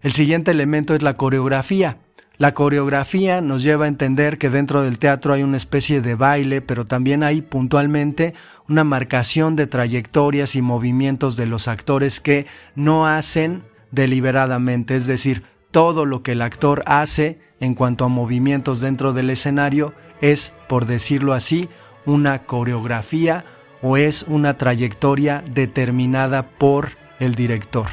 El 0.00 0.14
siguiente 0.14 0.52
elemento 0.52 0.94
es 0.94 1.02
la 1.02 1.18
coreografía. 1.18 1.98
La 2.38 2.54
coreografía 2.54 3.42
nos 3.42 3.62
lleva 3.62 3.84
a 3.84 3.88
entender 3.88 4.38
que 4.38 4.48
dentro 4.48 4.80
del 4.80 4.98
teatro 4.98 5.34
hay 5.34 5.42
una 5.42 5.58
especie 5.58 6.00
de 6.00 6.14
baile, 6.14 6.62
pero 6.62 6.86
también 6.86 7.22
hay 7.22 7.42
puntualmente 7.42 8.32
una 8.66 8.84
marcación 8.84 9.56
de 9.56 9.66
trayectorias 9.66 10.56
y 10.56 10.62
movimientos 10.62 11.36
de 11.36 11.44
los 11.44 11.68
actores 11.68 12.20
que 12.20 12.46
no 12.74 13.06
hacen 13.06 13.64
deliberadamente, 13.90 14.96
es 14.96 15.06
decir, 15.06 15.42
todo 15.72 16.06
lo 16.06 16.22
que 16.22 16.32
el 16.32 16.40
actor 16.40 16.82
hace 16.86 17.38
en 17.60 17.74
cuanto 17.74 18.06
a 18.06 18.08
movimientos 18.08 18.80
dentro 18.80 19.12
del 19.12 19.28
escenario 19.28 19.92
es, 20.32 20.54
por 20.68 20.86
decirlo 20.86 21.34
así, 21.34 21.68
una 22.06 22.40
coreografía 22.44 23.44
o 23.82 23.96
es 23.96 24.22
una 24.22 24.56
trayectoria 24.56 25.44
determinada 25.46 26.48
por 26.48 26.90
el 27.20 27.34
director. 27.34 27.86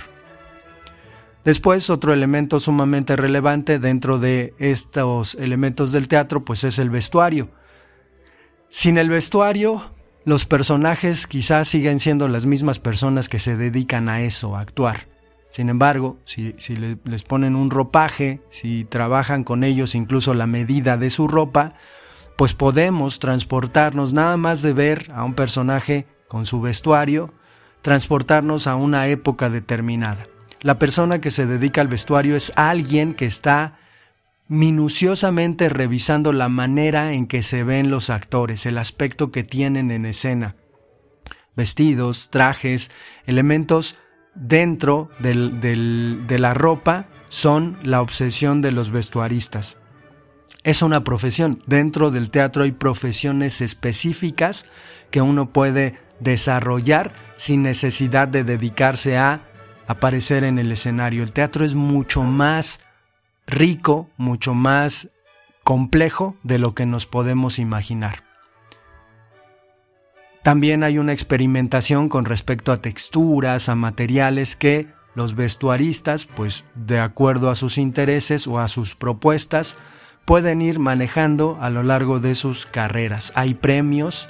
Después, 1.44 1.90
otro 1.90 2.14
elemento 2.14 2.60
sumamente 2.60 3.16
relevante 3.16 3.80
dentro 3.80 4.18
de 4.18 4.54
estos 4.60 5.36
elementos 5.36 5.92
del 5.92 6.08
teatro, 6.08 6.46
pues 6.46 6.64
es 6.64 6.80
el 6.80 6.90
vestuario. 6.90 7.50
Sin 8.70 8.98
el 8.98 9.10
vestuario, 9.10 9.92
los 10.24 10.46
personajes 10.46 11.28
quizás 11.28 11.68
siguen 11.68 12.00
siendo 12.00 12.28
las 12.28 12.46
mismas 12.46 12.80
personas 12.80 13.28
que 13.28 13.40
se 13.40 13.58
dedican 13.58 14.08
a 14.08 14.22
eso, 14.22 14.56
a 14.56 14.62
actuar. 14.62 15.08
Sin 15.50 15.68
embargo, 15.68 16.18
si, 16.24 16.54
les 17.04 17.24
ponen 17.24 17.58
un 17.58 17.72
ropaje, 17.72 18.40
si 18.52 18.86
trabajan 18.86 19.44
con 19.44 19.66
ellos 19.66 19.96
incluso 19.96 20.34
la 20.34 20.48
medida 20.48 20.96
de 20.96 21.10
su 21.10 21.28
ropa, 21.28 21.74
pues 22.42 22.56
podemos 22.56 23.20
transportarnos 23.20 24.14
nada 24.14 24.36
más 24.36 24.64
de 24.64 24.74
ver 24.74 25.12
a 25.14 25.24
un 25.26 25.36
personaje 25.36 26.08
con 26.28 26.48
su 26.48 26.60
vestuario, 26.60 27.32
transportarnos 27.84 28.66
a 28.66 28.74
una 28.74 29.08
época 29.10 29.52
determinada. 29.52 30.24
La 30.60 30.80
persona 30.80 31.22
que 31.22 31.30
se 31.30 31.46
dedica 31.46 31.82
al 31.82 31.88
vestuario 31.88 32.36
es 32.36 32.52
alguien 32.56 33.14
que 33.14 33.28
está 33.28 33.78
minuciosamente 34.48 35.70
revisando 35.70 36.34
la 36.34 36.50
manera 36.50 37.14
en 37.14 37.28
que 37.28 37.44
se 37.44 37.64
ven 37.64 37.92
los 37.92 38.10
actores, 38.10 38.66
el 38.66 38.80
aspecto 38.80 39.32
que 39.32 39.44
tienen 39.44 39.92
en 39.92 40.08
escena. 40.08 40.56
Vestidos, 41.56 42.32
trajes, 42.32 42.90
elementos 43.28 44.00
dentro 44.34 45.12
de 45.20 46.38
la 46.40 46.56
ropa 46.56 47.06
son 47.30 47.78
la 47.84 48.02
obsesión 48.02 48.64
de 48.64 48.72
los 48.72 48.90
vestuaristas 48.90 49.78
es 50.64 50.82
una 50.82 51.04
profesión. 51.04 51.62
Dentro 51.66 52.12
del 52.12 52.30
teatro 52.30 52.64
hay 52.64 52.72
profesiones 52.72 53.62
específicas 53.62 54.66
que 55.10 55.22
uno 55.22 55.50
puede 55.50 55.98
desarrollar 56.20 57.14
sin 57.36 57.64
necesidad 57.64 58.28
de 58.28 58.44
dedicarse 58.44 59.18
a 59.18 59.42
aparecer 59.88 60.44
en 60.44 60.60
el 60.60 60.72
escenario. 60.72 61.24
El 61.24 61.32
teatro 61.32 61.66
es 61.66 61.76
mucho 61.76 62.24
más 62.24 62.80
rico, 63.48 64.10
mucho 64.18 64.54
más 64.54 65.10
complejo 65.64 66.36
de 66.44 66.60
lo 66.60 66.74
que 66.74 66.86
nos 66.86 67.06
podemos 67.06 67.60
imaginar. 67.60 68.24
También 70.44 70.84
hay 70.84 70.98
una 70.98 71.14
experimentación 71.14 72.10
con 72.10 72.26
respecto 72.26 72.72
a 72.72 72.78
texturas, 72.78 73.70
a 73.70 73.76
materiales 73.76 74.56
que 74.56 74.88
los 75.14 75.36
vestuaristas, 75.36 76.26
pues 76.26 76.66
de 76.74 77.00
acuerdo 77.00 77.50
a 77.50 77.56
sus 77.56 77.78
intereses 77.78 78.48
o 78.48 78.60
a 78.60 78.68
sus 78.68 78.96
propuestas, 78.96 79.76
pueden 80.26 80.62
ir 80.62 80.80
manejando 80.80 81.58
a 81.62 81.70
lo 81.70 81.84
largo 81.84 82.20
de 82.20 82.36
sus 82.36 82.66
carreras. 82.66 83.32
Hay 83.36 83.54
premios 83.54 84.30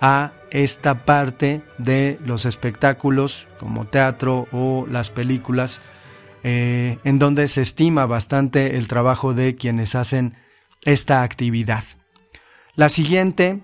a 0.00 0.32
esta 0.50 1.04
parte 1.04 1.62
de 1.78 2.18
los 2.24 2.46
espectáculos 2.46 3.46
como 3.58 3.86
teatro 3.86 4.48
o 4.52 4.86
las 4.88 5.10
películas 5.10 5.80
eh, 6.42 6.98
en 7.04 7.18
donde 7.18 7.48
se 7.48 7.62
estima 7.62 8.06
bastante 8.06 8.76
el 8.76 8.88
trabajo 8.88 9.34
de 9.34 9.56
quienes 9.56 9.94
hacen 9.94 10.36
esta 10.82 11.22
actividad. 11.22 11.84
La 12.74 12.88
siguiente 12.88 13.60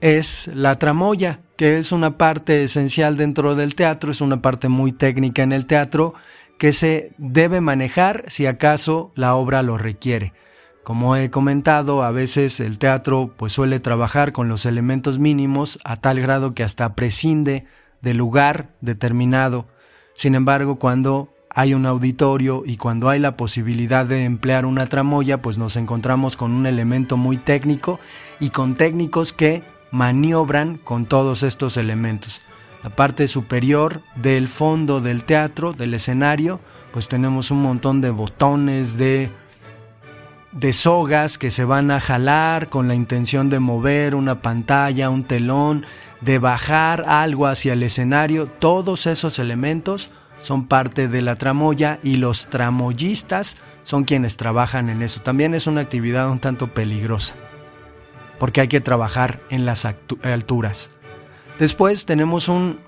es 0.00 0.48
la 0.48 0.78
tramoya, 0.78 1.40
que 1.56 1.78
es 1.78 1.90
una 1.90 2.18
parte 2.18 2.64
esencial 2.64 3.16
dentro 3.16 3.54
del 3.54 3.74
teatro, 3.74 4.10
es 4.10 4.20
una 4.20 4.42
parte 4.42 4.68
muy 4.68 4.92
técnica 4.92 5.42
en 5.42 5.52
el 5.52 5.66
teatro 5.66 6.14
que 6.58 6.72
se 6.72 7.12
debe 7.18 7.60
manejar 7.60 8.24
si 8.28 8.46
acaso 8.46 9.12
la 9.14 9.34
obra 9.34 9.62
lo 9.62 9.78
requiere. 9.78 10.32
Como 10.82 11.16
he 11.16 11.30
comentado, 11.30 12.02
a 12.02 12.10
veces 12.10 12.60
el 12.60 12.78
teatro 12.78 13.34
pues 13.36 13.52
suele 13.52 13.78
trabajar 13.78 14.32
con 14.32 14.48
los 14.48 14.66
elementos 14.66 15.18
mínimos 15.18 15.78
a 15.84 15.96
tal 15.98 16.20
grado 16.20 16.54
que 16.54 16.64
hasta 16.64 16.94
prescinde 16.94 17.66
del 18.00 18.16
lugar 18.16 18.70
determinado. 18.80 19.66
Sin 20.14 20.34
embargo, 20.34 20.78
cuando 20.78 21.28
hay 21.50 21.74
un 21.74 21.86
auditorio 21.86 22.62
y 22.64 22.76
cuando 22.76 23.08
hay 23.08 23.18
la 23.18 23.36
posibilidad 23.36 24.06
de 24.06 24.24
emplear 24.24 24.64
una 24.64 24.86
tramoya, 24.86 25.42
pues 25.42 25.58
nos 25.58 25.76
encontramos 25.76 26.36
con 26.36 26.52
un 26.52 26.66
elemento 26.66 27.16
muy 27.16 27.36
técnico 27.36 28.00
y 28.40 28.50
con 28.50 28.74
técnicos 28.74 29.32
que 29.32 29.62
maniobran 29.90 30.78
con 30.78 31.06
todos 31.06 31.42
estos 31.42 31.76
elementos. 31.76 32.40
La 32.88 32.96
parte 32.96 33.28
superior 33.28 34.00
del 34.16 34.48
fondo 34.48 35.02
del 35.02 35.24
teatro, 35.24 35.74
del 35.74 35.92
escenario, 35.92 36.58
pues 36.90 37.06
tenemos 37.06 37.50
un 37.50 37.58
montón 37.58 38.00
de 38.00 38.08
botones, 38.08 38.96
de, 38.96 39.28
de 40.52 40.72
sogas 40.72 41.36
que 41.36 41.50
se 41.50 41.66
van 41.66 41.90
a 41.90 42.00
jalar 42.00 42.70
con 42.70 42.88
la 42.88 42.94
intención 42.94 43.50
de 43.50 43.58
mover 43.58 44.14
una 44.14 44.40
pantalla, 44.40 45.10
un 45.10 45.24
telón, 45.24 45.84
de 46.22 46.38
bajar 46.38 47.04
algo 47.06 47.46
hacia 47.46 47.74
el 47.74 47.82
escenario. 47.82 48.46
Todos 48.46 49.06
esos 49.06 49.38
elementos 49.38 50.08
son 50.42 50.66
parte 50.66 51.08
de 51.08 51.20
la 51.20 51.36
tramoya 51.36 51.98
y 52.02 52.14
los 52.14 52.46
tramoyistas 52.46 53.58
son 53.84 54.04
quienes 54.04 54.38
trabajan 54.38 54.88
en 54.88 55.02
eso. 55.02 55.20
También 55.20 55.54
es 55.54 55.66
una 55.66 55.82
actividad 55.82 56.30
un 56.30 56.38
tanto 56.38 56.68
peligrosa 56.68 57.34
porque 58.38 58.62
hay 58.62 58.68
que 58.68 58.80
trabajar 58.80 59.40
en 59.50 59.66
las 59.66 59.84
alturas. 60.22 60.88
Después 61.58 62.06
tenemos 62.06 62.48
un, 62.48 62.78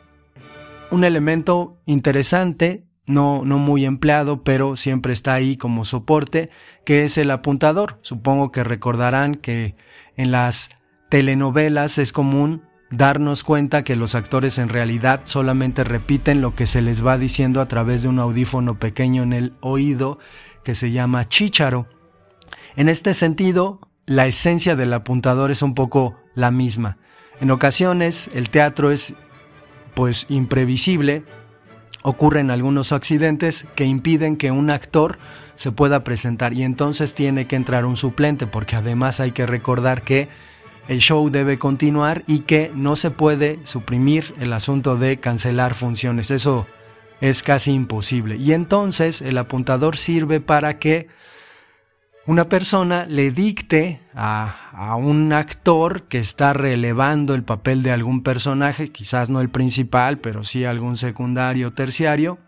un 0.91 1.05
elemento 1.05 1.81
interesante, 1.87 2.85
no, 3.07 3.45
no 3.45 3.59
muy 3.59 3.85
empleado, 3.85 4.45
pero 4.45 4.77
siempre 4.77 5.13
está 5.13 5.35
ahí 5.35 5.57
como 5.57 5.85
soporte, 5.85 6.51
que 6.85 7.05
es 7.05 7.19
el 7.19 7.31
apuntador. 7.31 7.99
Supongo 8.03 8.53
que 8.53 8.63
recordarán 8.63 9.35
que 9.35 9.75
en 10.17 10.31
las 10.31 10.71
telenovelas 11.09 11.99
es 11.99 12.13
común 12.13 12.63
darnos 12.91 13.45
cuenta 13.45 13.85
que 13.85 13.97
los 13.97 14.15
actores 14.15 14.59
en 14.59 14.69
realidad 14.69 15.23
solamente 15.25 15.85
repiten 15.85 16.41
lo 16.41 16.55
que 16.55 16.67
se 16.67 16.83
les 16.83 17.05
va 17.05 17.19
diciendo 17.19 17.61
a 17.61 17.69
través 17.69 18.03
de 18.03 18.09
un 18.09 18.19
audífono 18.19 18.79
pequeño 18.79 19.23
en 19.23 19.33
el 19.33 19.55
oído 19.61 20.19
que 20.65 20.75
se 20.75 20.91
llama 20.91 21.29
chícharo. 21.29 21.87
En 22.77 22.89
este 22.89 23.15
sentido, 23.15 23.81
la 24.07 24.27
esencia 24.27 24.77
del 24.77 24.93
apuntador 24.93 25.51
es 25.51 25.63
un 25.63 25.75
poco 25.75 26.17
la 26.35 26.51
misma. 26.51 26.99
En 27.41 27.51
ocasiones 27.51 28.31
el 28.35 28.51
teatro 28.51 28.91
es 28.91 29.15
pues 29.95 30.27
imprevisible, 30.29 31.25
ocurren 32.03 32.51
algunos 32.51 32.93
accidentes 32.93 33.67
que 33.75 33.85
impiden 33.85 34.37
que 34.37 34.51
un 34.51 34.71
actor 34.71 35.19
se 35.57 35.73
pueda 35.73 36.05
presentar 36.05 36.53
y 36.53 36.63
entonces 36.63 37.15
tiene 37.15 37.47
que 37.47 37.57
entrar 37.57 37.85
un 37.85 37.97
suplente 37.97 38.47
porque 38.47 38.77
además 38.77 39.21
hay 39.21 39.33
que 39.33 39.47
recordar 39.47 40.03
que 40.03 40.29
el 40.89 41.01
show 41.01 41.31
debe 41.31 41.59
continuar 41.59 42.25
y 42.27 42.41
que 42.41 42.71
no 42.75 42.97
se 42.97 43.11
puede 43.11 43.59
suprimir 43.65 44.35
el 44.41 44.53
asunto 44.53 44.97
de 44.97 45.19
cancelar 45.19 45.75
funciones. 45.75 46.31
Eso 46.31 46.67
es 47.21 47.43
casi 47.43 47.73
imposible. 47.73 48.37
Y 48.37 48.53
entonces 48.53 49.23
el 49.23 49.39
apuntador 49.39 49.97
sirve 49.97 50.41
para 50.41 50.79
que 50.79 51.09
una 52.31 52.49
persona 52.49 53.07
le 53.07 53.33
dicte 53.33 54.03
a, 54.15 54.95
un 54.97 55.33
actor 55.33 56.05
que 56.05 56.21
está 56.21 56.53
relevando 56.53 57.35
el 57.35 57.43
papel 57.43 57.83
de 57.83 57.91
algún 57.91 58.23
personaje, 58.23 58.93
quizás 58.93 59.31
no 59.31 59.41
el 59.41 59.49
principal, 59.49 60.19
pero 60.19 60.45
sí 60.45 60.65
algún 60.65 60.97
secundario 60.97 61.69
o 61.69 61.73
terciario, 61.73 62.39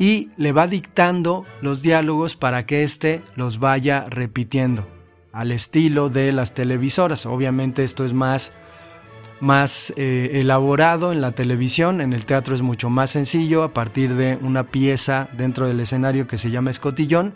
y 0.00 0.30
le 0.36 0.50
va 0.50 0.66
dictando 0.66 1.44
los 1.62 1.80
diálogos 1.80 2.34
para 2.34 2.66
que 2.66 2.82
éste 2.82 3.22
los 3.36 3.60
vaya 3.60 4.04
repitiendo 4.10 4.84
al 5.32 5.52
estilo 5.52 6.08
de 6.08 6.32
las 6.32 6.52
televisoras. 6.52 7.24
Obviamente 7.24 7.84
esto 7.84 8.04
es 8.04 8.12
más, 8.12 8.50
más 9.38 9.94
eh, 9.96 10.40
elaborado 10.40 11.12
en 11.12 11.20
la 11.20 11.30
televisión, 11.30 12.00
en 12.00 12.14
el 12.14 12.26
teatro 12.26 12.52
es 12.52 12.62
mucho 12.62 12.90
más 12.90 13.12
sencillo, 13.12 13.62
a 13.62 13.72
partir 13.72 14.16
de 14.16 14.40
una 14.42 14.64
pieza 14.64 15.28
dentro 15.38 15.68
del 15.68 15.78
escenario 15.78 16.26
que 16.26 16.36
se 16.36 16.50
llama 16.50 16.72
escotillón, 16.72 17.34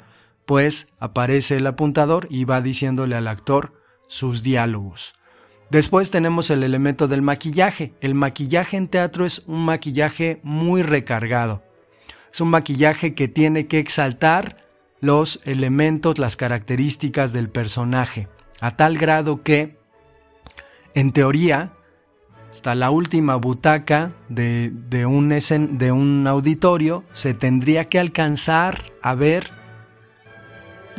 pues 0.48 0.88
aparece 0.98 1.56
el 1.56 1.66
apuntador 1.66 2.26
y 2.30 2.44
va 2.44 2.62
diciéndole 2.62 3.14
al 3.14 3.28
actor 3.28 3.74
sus 4.06 4.42
diálogos. 4.42 5.12
Después 5.70 6.10
tenemos 6.10 6.48
el 6.48 6.62
elemento 6.62 7.06
del 7.06 7.20
maquillaje. 7.20 7.92
El 8.00 8.14
maquillaje 8.14 8.78
en 8.78 8.88
teatro 8.88 9.26
es 9.26 9.42
un 9.46 9.66
maquillaje 9.66 10.40
muy 10.42 10.80
recargado. 10.80 11.62
Es 12.32 12.40
un 12.40 12.48
maquillaje 12.48 13.14
que 13.14 13.28
tiene 13.28 13.66
que 13.66 13.78
exaltar 13.78 14.64
los 15.00 15.38
elementos, 15.44 16.18
las 16.18 16.38
características 16.38 17.34
del 17.34 17.50
personaje, 17.50 18.28
a 18.62 18.74
tal 18.74 18.96
grado 18.96 19.42
que, 19.42 19.76
en 20.94 21.12
teoría, 21.12 21.74
hasta 22.50 22.74
la 22.74 22.90
última 22.90 23.36
butaca 23.36 24.12
de, 24.30 24.72
un, 25.06 25.28
de 25.78 25.92
un 25.92 26.26
auditorio 26.26 27.04
se 27.12 27.34
tendría 27.34 27.90
que 27.90 27.98
alcanzar 27.98 28.84
a 29.02 29.14
ver 29.14 29.57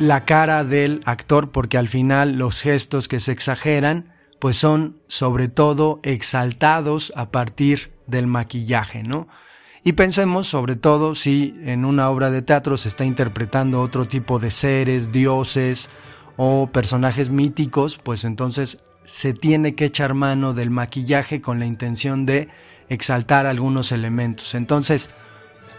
la 0.00 0.24
cara 0.24 0.64
del 0.64 1.02
actor 1.04 1.50
porque 1.50 1.76
al 1.76 1.86
final 1.86 2.38
los 2.38 2.62
gestos 2.62 3.06
que 3.06 3.20
se 3.20 3.32
exageran 3.32 4.14
pues 4.38 4.56
son 4.56 4.96
sobre 5.08 5.48
todo 5.48 6.00
exaltados 6.02 7.12
a 7.14 7.30
partir 7.30 7.92
del 8.06 8.26
maquillaje, 8.26 9.02
¿no? 9.02 9.28
Y 9.84 9.92
pensemos 9.92 10.46
sobre 10.46 10.76
todo 10.76 11.14
si 11.14 11.54
en 11.64 11.84
una 11.84 12.08
obra 12.08 12.30
de 12.30 12.40
teatro 12.40 12.78
se 12.78 12.88
está 12.88 13.04
interpretando 13.04 13.82
otro 13.82 14.06
tipo 14.06 14.38
de 14.38 14.50
seres, 14.50 15.12
dioses 15.12 15.90
o 16.38 16.70
personajes 16.72 17.28
míticos, 17.28 18.00
pues 18.02 18.24
entonces 18.24 18.78
se 19.04 19.34
tiene 19.34 19.74
que 19.74 19.84
echar 19.84 20.14
mano 20.14 20.54
del 20.54 20.70
maquillaje 20.70 21.42
con 21.42 21.58
la 21.58 21.66
intención 21.66 22.24
de 22.24 22.48
exaltar 22.88 23.44
algunos 23.44 23.92
elementos. 23.92 24.54
Entonces, 24.54 25.10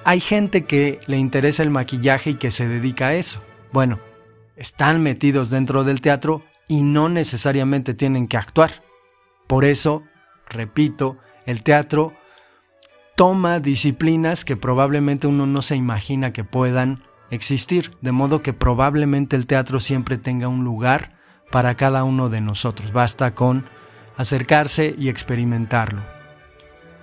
hay 0.03 0.19
gente 0.19 0.65
que 0.65 0.99
le 1.07 1.17
interesa 1.17 1.63
el 1.63 1.71
maquillaje 1.71 2.31
y 2.31 2.36
que 2.36 2.51
se 2.51 2.67
dedica 2.67 3.07
a 3.07 3.13
eso. 3.15 3.41
Bueno, 3.71 3.99
están 4.62 5.02
metidos 5.02 5.50
dentro 5.50 5.84
del 5.84 6.02
teatro 6.02 6.43
y 6.67 6.84
no 6.84 7.10
necesariamente 7.10 7.95
tienen 7.95 8.28
que 8.28 8.38
actuar. 8.38 8.84
Por 9.47 9.65
eso, 9.65 10.04
repito, 10.47 11.17
el 11.47 11.63
teatro 11.63 12.13
toma 13.15 13.60
disciplinas 13.60 14.45
que 14.45 14.56
probablemente 14.56 15.26
uno 15.26 15.47
no 15.47 15.63
se 15.63 15.76
imagina 15.76 16.32
que 16.32 16.43
puedan 16.43 17.04
existir, 17.32 17.91
de 18.02 18.12
modo 18.12 18.43
que 18.43 18.54
probablemente 18.54 19.36
el 19.36 19.47
teatro 19.47 19.80
siempre 19.80 20.19
tenga 20.19 20.47
un 20.47 20.63
lugar 20.63 21.13
para 21.50 21.74
cada 21.76 22.04
uno 22.04 22.30
de 22.30 22.41
nosotros. 22.41 22.93
Basta 22.93 23.34
con 23.34 23.65
acercarse 24.15 24.93
y 24.95 25.10
experimentarlo. 25.10 26.04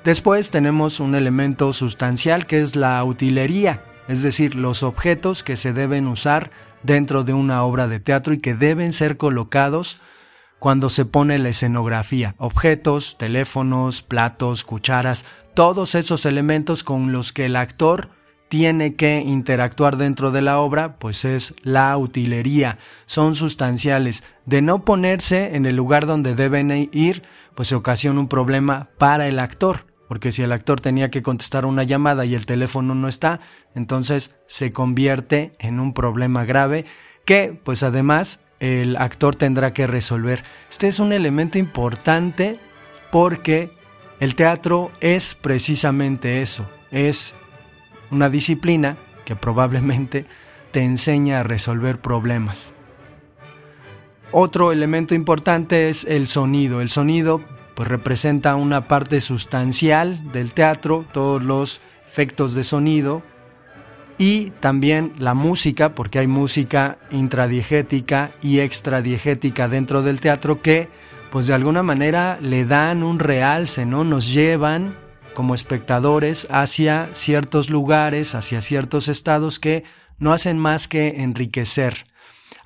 Después 0.05 0.53
tenemos 0.53 1.01
un 1.01 1.17
elemento 1.17 1.73
sustancial 1.73 2.47
que 2.47 2.61
es 2.61 2.77
la 2.77 3.03
utilería, 3.03 3.83
es 4.07 4.23
decir, 4.23 4.55
los 4.55 4.85
objetos 4.85 5.43
que 5.43 5.57
se 5.57 5.73
deben 5.73 6.07
usar 6.07 6.53
dentro 6.83 7.25
de 7.25 7.33
una 7.35 7.63
obra 7.65 7.89
de 7.89 8.01
teatro 8.01 8.35
y 8.35 8.39
que 8.39 8.55
deben 8.55 8.93
ser 8.93 9.17
colocados 9.17 10.01
cuando 10.59 10.91
se 10.91 11.05
pone 11.05 11.39
la 11.39 11.51
escenografía. 11.51 12.35
Objetos, 12.39 13.17
teléfonos, 13.19 14.03
platos, 14.03 14.65
cucharas, 14.65 15.25
todos 15.55 15.95
esos 15.95 16.27
elementos 16.27 16.85
con 16.85 17.13
los 17.13 17.33
que 17.33 17.47
el 17.47 17.57
actor 17.57 18.11
tiene 18.49 18.95
que 18.95 19.21
interactuar 19.21 19.97
dentro 19.97 20.31
de 20.31 20.43
la 20.43 20.59
obra, 20.59 20.97
pues 20.99 21.25
es 21.25 21.55
la 21.63 21.97
utilería, 21.99 22.79
son 23.07 23.35
sustanciales. 23.35 24.25
De 24.47 24.63
no 24.63 24.85
ponerse 24.85 25.55
en 25.55 25.67
el 25.67 25.77
lugar 25.77 26.07
donde 26.07 26.35
deben 26.35 26.71
ir, 26.93 27.23
pues 27.55 27.69
se 27.69 27.75
ocasiona 27.75 28.21
un 28.21 28.29
problema 28.29 28.89
para 28.99 29.29
el 29.29 29.39
actor, 29.39 29.85
porque 30.09 30.33
si 30.33 30.43
el 30.43 30.53
actor 30.53 30.81
tenía 30.81 31.11
que 31.11 31.23
contestar 31.23 31.67
una 31.67 31.85
llamada 31.85 32.25
y 32.25 32.35
el 32.35 32.47
teléfono 32.47 32.95
no 32.95 33.07
está, 33.07 33.41
entonces 33.75 34.33
se 34.47 34.73
convierte 34.73 35.53
en 35.59 35.79
un 35.79 35.93
problema 35.93 36.45
grave 36.45 36.87
que, 37.25 37.59
pues 37.63 37.83
además, 37.83 38.41
el 38.59 38.97
actor 38.97 39.37
tendrá 39.37 39.73
que 39.73 39.87
resolver. 39.87 40.43
Este 40.71 40.89
es 40.89 40.99
un 40.99 41.13
elemento 41.13 41.59
importante 41.59 42.57
porque 43.13 43.71
el 44.19 44.35
teatro 44.35 44.91
es 45.01 45.35
precisamente 45.35 46.43
eso, 46.43 46.69
es 46.91 47.35
una 48.11 48.31
disciplina 48.31 48.97
que 49.25 49.37
probablemente 49.37 50.25
te 50.73 50.83
enseña 50.83 51.41
a 51.41 51.43
resolver 51.43 52.01
problemas. 52.01 52.73
Otro 54.33 54.73
elemento 54.73 55.15
importante 55.15 55.89
es 55.89 56.05
el 56.05 56.27
sonido. 56.27 56.83
El 56.83 56.91
sonido 56.91 57.41
pues 57.79 57.89
representa 57.89 58.57
una 58.57 58.89
parte 58.89 59.21
sustancial 59.21 60.33
del 60.33 60.51
teatro, 60.51 61.05
todos 61.13 61.45
los 61.45 61.81
efectos 62.09 62.53
de 62.55 62.65
sonido 62.65 63.23
y 64.19 64.51
también 64.59 65.13
la 65.17 65.35
música, 65.35 65.95
porque 65.95 66.19
hay 66.19 66.27
música 66.27 66.99
intradiegética 67.13 68.33
y 68.43 68.59
extradiegética 68.59 69.69
dentro 69.69 70.03
del 70.03 70.19
teatro 70.19 70.61
que 70.61 70.89
pues 71.31 71.47
de 71.47 71.55
alguna 71.55 71.85
manera 71.85 72.39
le 72.41 72.65
dan 72.65 73.05
un 73.05 73.21
realce, 73.21 73.87
¿no? 73.87 74.03
Nos 74.03 74.35
llevan 74.35 74.97
como 75.33 75.55
espectadores 75.55 76.49
hacia 76.51 77.11
ciertos 77.13 77.71
lugares, 77.71 78.35
hacia 78.35 78.61
ciertos 78.61 79.07
estados 79.07 79.61
que 79.61 79.85
no 80.19 80.33
hacen 80.33 80.59
más 80.59 80.89
que 80.89 81.23
enriquecer. 81.23 82.07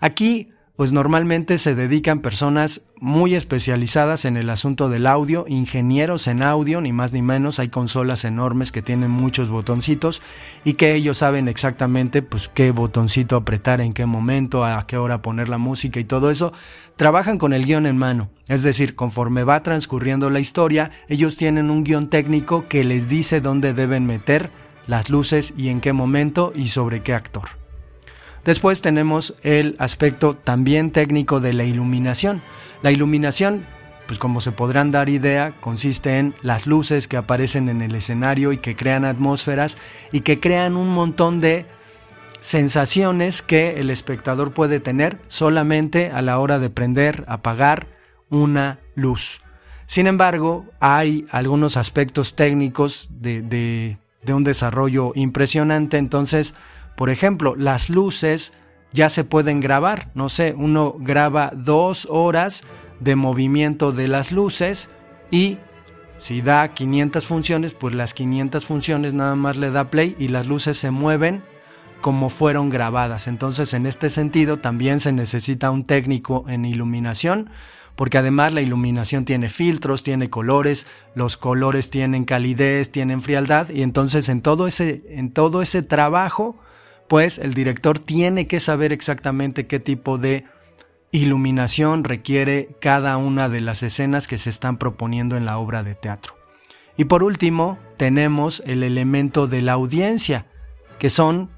Aquí 0.01 0.55
pues 0.77 0.91
normalmente 0.91 1.59
se 1.59 1.75
dedican 1.75 2.21
personas 2.21 2.83
muy 2.99 3.35
especializadas 3.35 4.25
en 4.25 4.37
el 4.37 4.49
asunto 4.49 4.89
del 4.89 5.07
audio, 5.07 5.45
ingenieros 5.47 6.27
en 6.29 6.43
audio, 6.43 6.81
ni 6.81 6.93
más 6.93 7.13
ni 7.13 7.21
menos, 7.21 7.59
hay 7.59 7.69
consolas 7.69 8.25
enormes 8.25 8.73
que 8.73 8.81
tienen 8.81 9.11
muchos 9.11 9.51
botoncitos 9.51 10.23
y 10.65 10.75
que 10.75 10.95
ellos 10.95 11.19
saben 11.19 11.49
exactamente 11.49 12.23
pues 12.23 12.49
qué 12.49 12.71
botoncito 12.71 13.37
apretar 13.37 13.81
en 13.81 13.93
qué 13.93 14.07
momento, 14.07 14.65
a 14.65 14.87
qué 14.87 14.97
hora 14.97 15.21
poner 15.21 15.49
la 15.49 15.59
música 15.59 16.01
y 16.01 16.05
todo 16.05 16.31
eso. 16.31 16.53
Trabajan 16.97 17.39
con 17.39 17.53
el 17.53 17.67
guion 17.67 17.87
en 17.87 17.99
mano, 17.99 18.31
es 18.49 18.63
decir, 18.63 18.95
conforme 18.95 19.45
va 19.45 19.63
transcurriendo 19.63 20.31
la 20.31 20.41
historia, 20.41 20.91
ellos 21.09 21.37
tienen 21.37 21.71
un 21.71 21.85
guion 21.85 22.09
técnico 22.09 22.67
que 22.69 22.83
les 22.83 23.09
dice 23.09 23.41
dónde 23.41 23.75
deben 23.75 24.07
meter 24.07 24.51
las 24.87 25.11
luces 25.11 25.53
y 25.57 25.69
en 25.69 25.81
qué 25.81 25.93
momento 25.93 26.53
y 26.55 26.69
sobre 26.69 27.03
qué 27.03 27.15
actor. 27.15 27.62
Después 28.45 28.83
tenemos 28.83 29.35
el 29.43 29.77
aspecto 29.79 30.35
también 30.35 30.91
técnico 30.91 31.41
de 31.41 31.53
la 31.53 31.65
iluminación. 31.65 32.43
La 32.83 32.91
iluminación, 32.91 33.65
pues 34.07 34.19
como 34.19 34.41
se 34.41 34.51
podrán 34.51 34.91
dar 34.91 35.09
idea, 35.09 35.53
consiste 35.61 36.19
en 36.19 36.35
las 36.43 36.67
luces 36.67 37.07
que 37.07 37.17
aparecen 37.17 37.69
en 37.69 37.83
el 37.83 37.95
escenario 37.95 38.53
y 38.53 38.59
que 38.59 38.75
crean 38.75 39.05
atmósferas 39.05 39.79
y 40.11 40.23
que 40.23 40.41
crean 40.41 40.77
un 40.77 40.89
montón 40.89 41.41
de 41.41 41.67
sensaciones 42.41 43.43
que 43.43 43.79
el 43.79 43.91
espectador 43.91 44.53
puede 44.53 44.81
tener 44.81 45.19
solamente 45.29 46.11
a 46.11 46.21
la 46.23 46.41
hora 46.41 46.59
de 46.59 46.71
prender, 46.71 47.25
apagar 47.29 47.87
una 48.29 48.81
luz. 48.97 49.41
Sin 49.87 50.09
embargo, 50.09 50.67
hay 50.81 51.27
algunos 51.31 51.77
aspectos 51.77 52.35
técnicos 52.35 53.09
de, 53.11 53.43
de, 53.43 53.99
de 54.23 54.35
un 54.35 54.43
desarrollo 54.43 55.13
impresionante, 55.15 55.99
entonces 55.99 56.55
por 56.97 57.11
ejemplo, 57.11 57.55
las 57.57 57.89
luces 57.89 58.53
ya 58.93 59.09
se 59.09 59.25
pueden 59.25 59.61
grabar. 59.61 60.11
No 60.15 60.29
sé, 60.29 60.55
uno 60.57 60.95
graba 60.99 61.53
dos 61.55 62.07
horas 62.11 62.65
de 63.01 63.17
movimiento 63.17 63.93
de 63.93 64.09
las 64.09 64.33
luces 64.33 64.91
y 65.31 65.59
si 66.19 66.41
da 66.41 66.69
500 66.69 67.27
funciones, 67.27 67.73
pues 67.73 67.95
las 67.95 68.15
500 68.15 68.65
funciones 68.65 69.13
nada 69.13 69.35
más 69.35 69.57
le 69.57 69.71
da 69.71 69.91
play 69.91 70.15
y 70.19 70.29
las 70.29 70.47
luces 70.47 70.79
se 70.79 70.91
mueven 70.91 71.43
como 72.01 72.29
fueron 72.29 72.69
grabadas. 72.69 73.27
Entonces, 73.27 73.75
en 73.75 73.87
este 73.87 74.11
sentido, 74.11 74.59
también 74.59 75.01
se 75.01 75.13
necesita 75.13 75.71
un 75.71 75.85
técnico 75.85 76.45
en 76.49 76.65
iluminación, 76.65 77.51
porque 77.97 78.19
además 78.19 78.53
la 78.53 78.61
iluminación 78.61 79.25
tiene 79.25 79.49
filtros, 79.49 80.03
tiene 80.03 80.31
colores, 80.31 80.87
los 81.15 81.37
colores 81.37 81.91
tienen 81.91 82.25
calidez, 82.25 82.93
tienen 82.93 83.23
frialdad, 83.23 83.71
y 83.71 83.83
entonces 83.83 84.29
en 84.29 84.43
todo 84.43 84.67
ese, 84.67 85.03
en 85.09 85.33
todo 85.33 85.63
ese 85.63 85.83
trabajo, 85.83 86.57
pues 87.09 87.39
el 87.39 87.55
director 87.55 87.99
tiene 87.99 88.47
que 88.47 88.61
saber 88.61 88.93
exactamente 88.93 89.67
qué 89.67 89.81
tipo 89.81 90.19
de 90.19 90.45
iluminación 91.11 92.05
requiere 92.05 92.77
cada 92.81 93.17
una 93.19 93.49
de 93.49 93.61
las 93.61 93.83
escenas 93.83 94.27
que 94.27 94.39
se 94.39 94.51
están 94.51 94.79
proponiendo 94.79 95.37
en 95.37 95.45
la 95.45 95.59
obra 95.59 95.83
de 95.83 95.95
teatro. 95.95 96.35
Y 96.97 97.05
por 97.05 97.23
último, 97.23 97.79
tenemos 97.97 98.63
el 98.67 98.83
elemento 98.83 99.47
de 99.47 99.63
la 99.63 99.73
audiencia, 99.73 100.47
que 100.99 101.11
son 101.11 101.51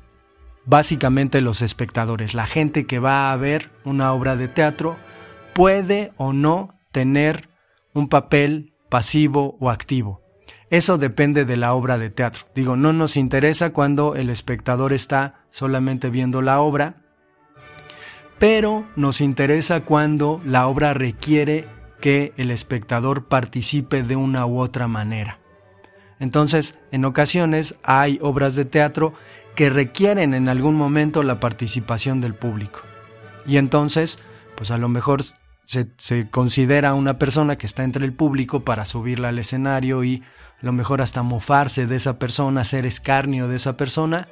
básicamente 0.64 1.40
los 1.40 1.62
espectadores, 1.62 2.34
la 2.34 2.46
gente 2.46 2.86
que 2.86 2.98
va 2.98 3.32
a 3.32 3.36
ver 3.36 3.70
una 3.84 4.12
obra 4.12 4.36
de 4.36 4.48
teatro 4.48 4.96
puede 5.52 6.12
o 6.16 6.32
no 6.32 6.74
tener 6.90 7.48
un 7.92 8.08
papel 8.08 8.74
pasivo 8.88 9.56
o 9.60 9.70
activo. 9.70 10.23
Eso 10.74 10.98
depende 10.98 11.44
de 11.44 11.56
la 11.56 11.72
obra 11.72 11.98
de 11.98 12.10
teatro. 12.10 12.46
Digo, 12.52 12.74
no 12.74 12.92
nos 12.92 13.16
interesa 13.16 13.70
cuando 13.70 14.16
el 14.16 14.28
espectador 14.28 14.92
está 14.92 15.44
solamente 15.52 16.10
viendo 16.10 16.42
la 16.42 16.60
obra, 16.60 16.96
pero 18.40 18.84
nos 18.96 19.20
interesa 19.20 19.82
cuando 19.82 20.42
la 20.44 20.66
obra 20.66 20.92
requiere 20.92 21.68
que 22.00 22.32
el 22.38 22.50
espectador 22.50 23.28
participe 23.28 24.02
de 24.02 24.16
una 24.16 24.46
u 24.46 24.58
otra 24.58 24.88
manera. 24.88 25.38
Entonces, 26.18 26.76
en 26.90 27.04
ocasiones 27.04 27.76
hay 27.84 28.18
obras 28.20 28.56
de 28.56 28.64
teatro 28.64 29.14
que 29.54 29.70
requieren 29.70 30.34
en 30.34 30.48
algún 30.48 30.74
momento 30.74 31.22
la 31.22 31.38
participación 31.38 32.20
del 32.20 32.34
público. 32.34 32.80
Y 33.46 33.58
entonces, 33.58 34.18
pues 34.56 34.72
a 34.72 34.78
lo 34.78 34.88
mejor 34.88 35.22
se, 35.66 35.86
se 35.98 36.28
considera 36.30 36.94
una 36.94 37.16
persona 37.16 37.58
que 37.58 37.66
está 37.66 37.84
entre 37.84 38.04
el 38.04 38.12
público 38.12 38.64
para 38.64 38.84
subirla 38.84 39.28
al 39.28 39.38
escenario 39.38 40.02
y 40.02 40.24
lo 40.64 40.72
mejor 40.72 41.02
hasta 41.02 41.22
mofarse 41.22 41.86
de 41.86 41.96
esa 41.96 42.18
persona, 42.18 42.62
hacer 42.62 42.86
escarnio 42.86 43.48
de 43.48 43.56
esa 43.56 43.76
persona, 43.76 44.28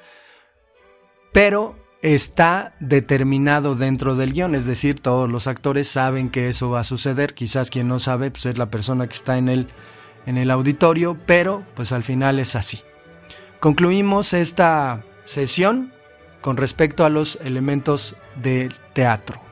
pero 1.32 1.76
está 2.02 2.74
determinado 2.80 3.74
dentro 3.74 4.16
del 4.16 4.32
guion, 4.32 4.54
es 4.54 4.66
decir, 4.66 5.00
todos 5.00 5.30
los 5.30 5.46
actores 5.46 5.88
saben 5.88 6.30
que 6.30 6.48
eso 6.48 6.70
va 6.70 6.80
a 6.80 6.84
suceder, 6.84 7.34
quizás 7.34 7.70
quien 7.70 7.86
no 7.86 8.00
sabe 8.00 8.30
pues 8.30 8.46
es 8.46 8.58
la 8.58 8.70
persona 8.70 9.06
que 9.06 9.14
está 9.14 9.38
en 9.38 9.48
el, 9.48 9.68
en 10.26 10.38
el 10.38 10.50
auditorio, 10.50 11.16
pero 11.26 11.64
pues 11.76 11.92
al 11.92 12.02
final 12.02 12.38
es 12.38 12.56
así. 12.56 12.80
Concluimos 13.60 14.32
esta 14.32 15.04
sesión 15.24 15.92
con 16.40 16.56
respecto 16.56 17.04
a 17.04 17.08
los 17.08 17.38
elementos 17.44 18.16
del 18.42 18.74
teatro. 18.94 19.51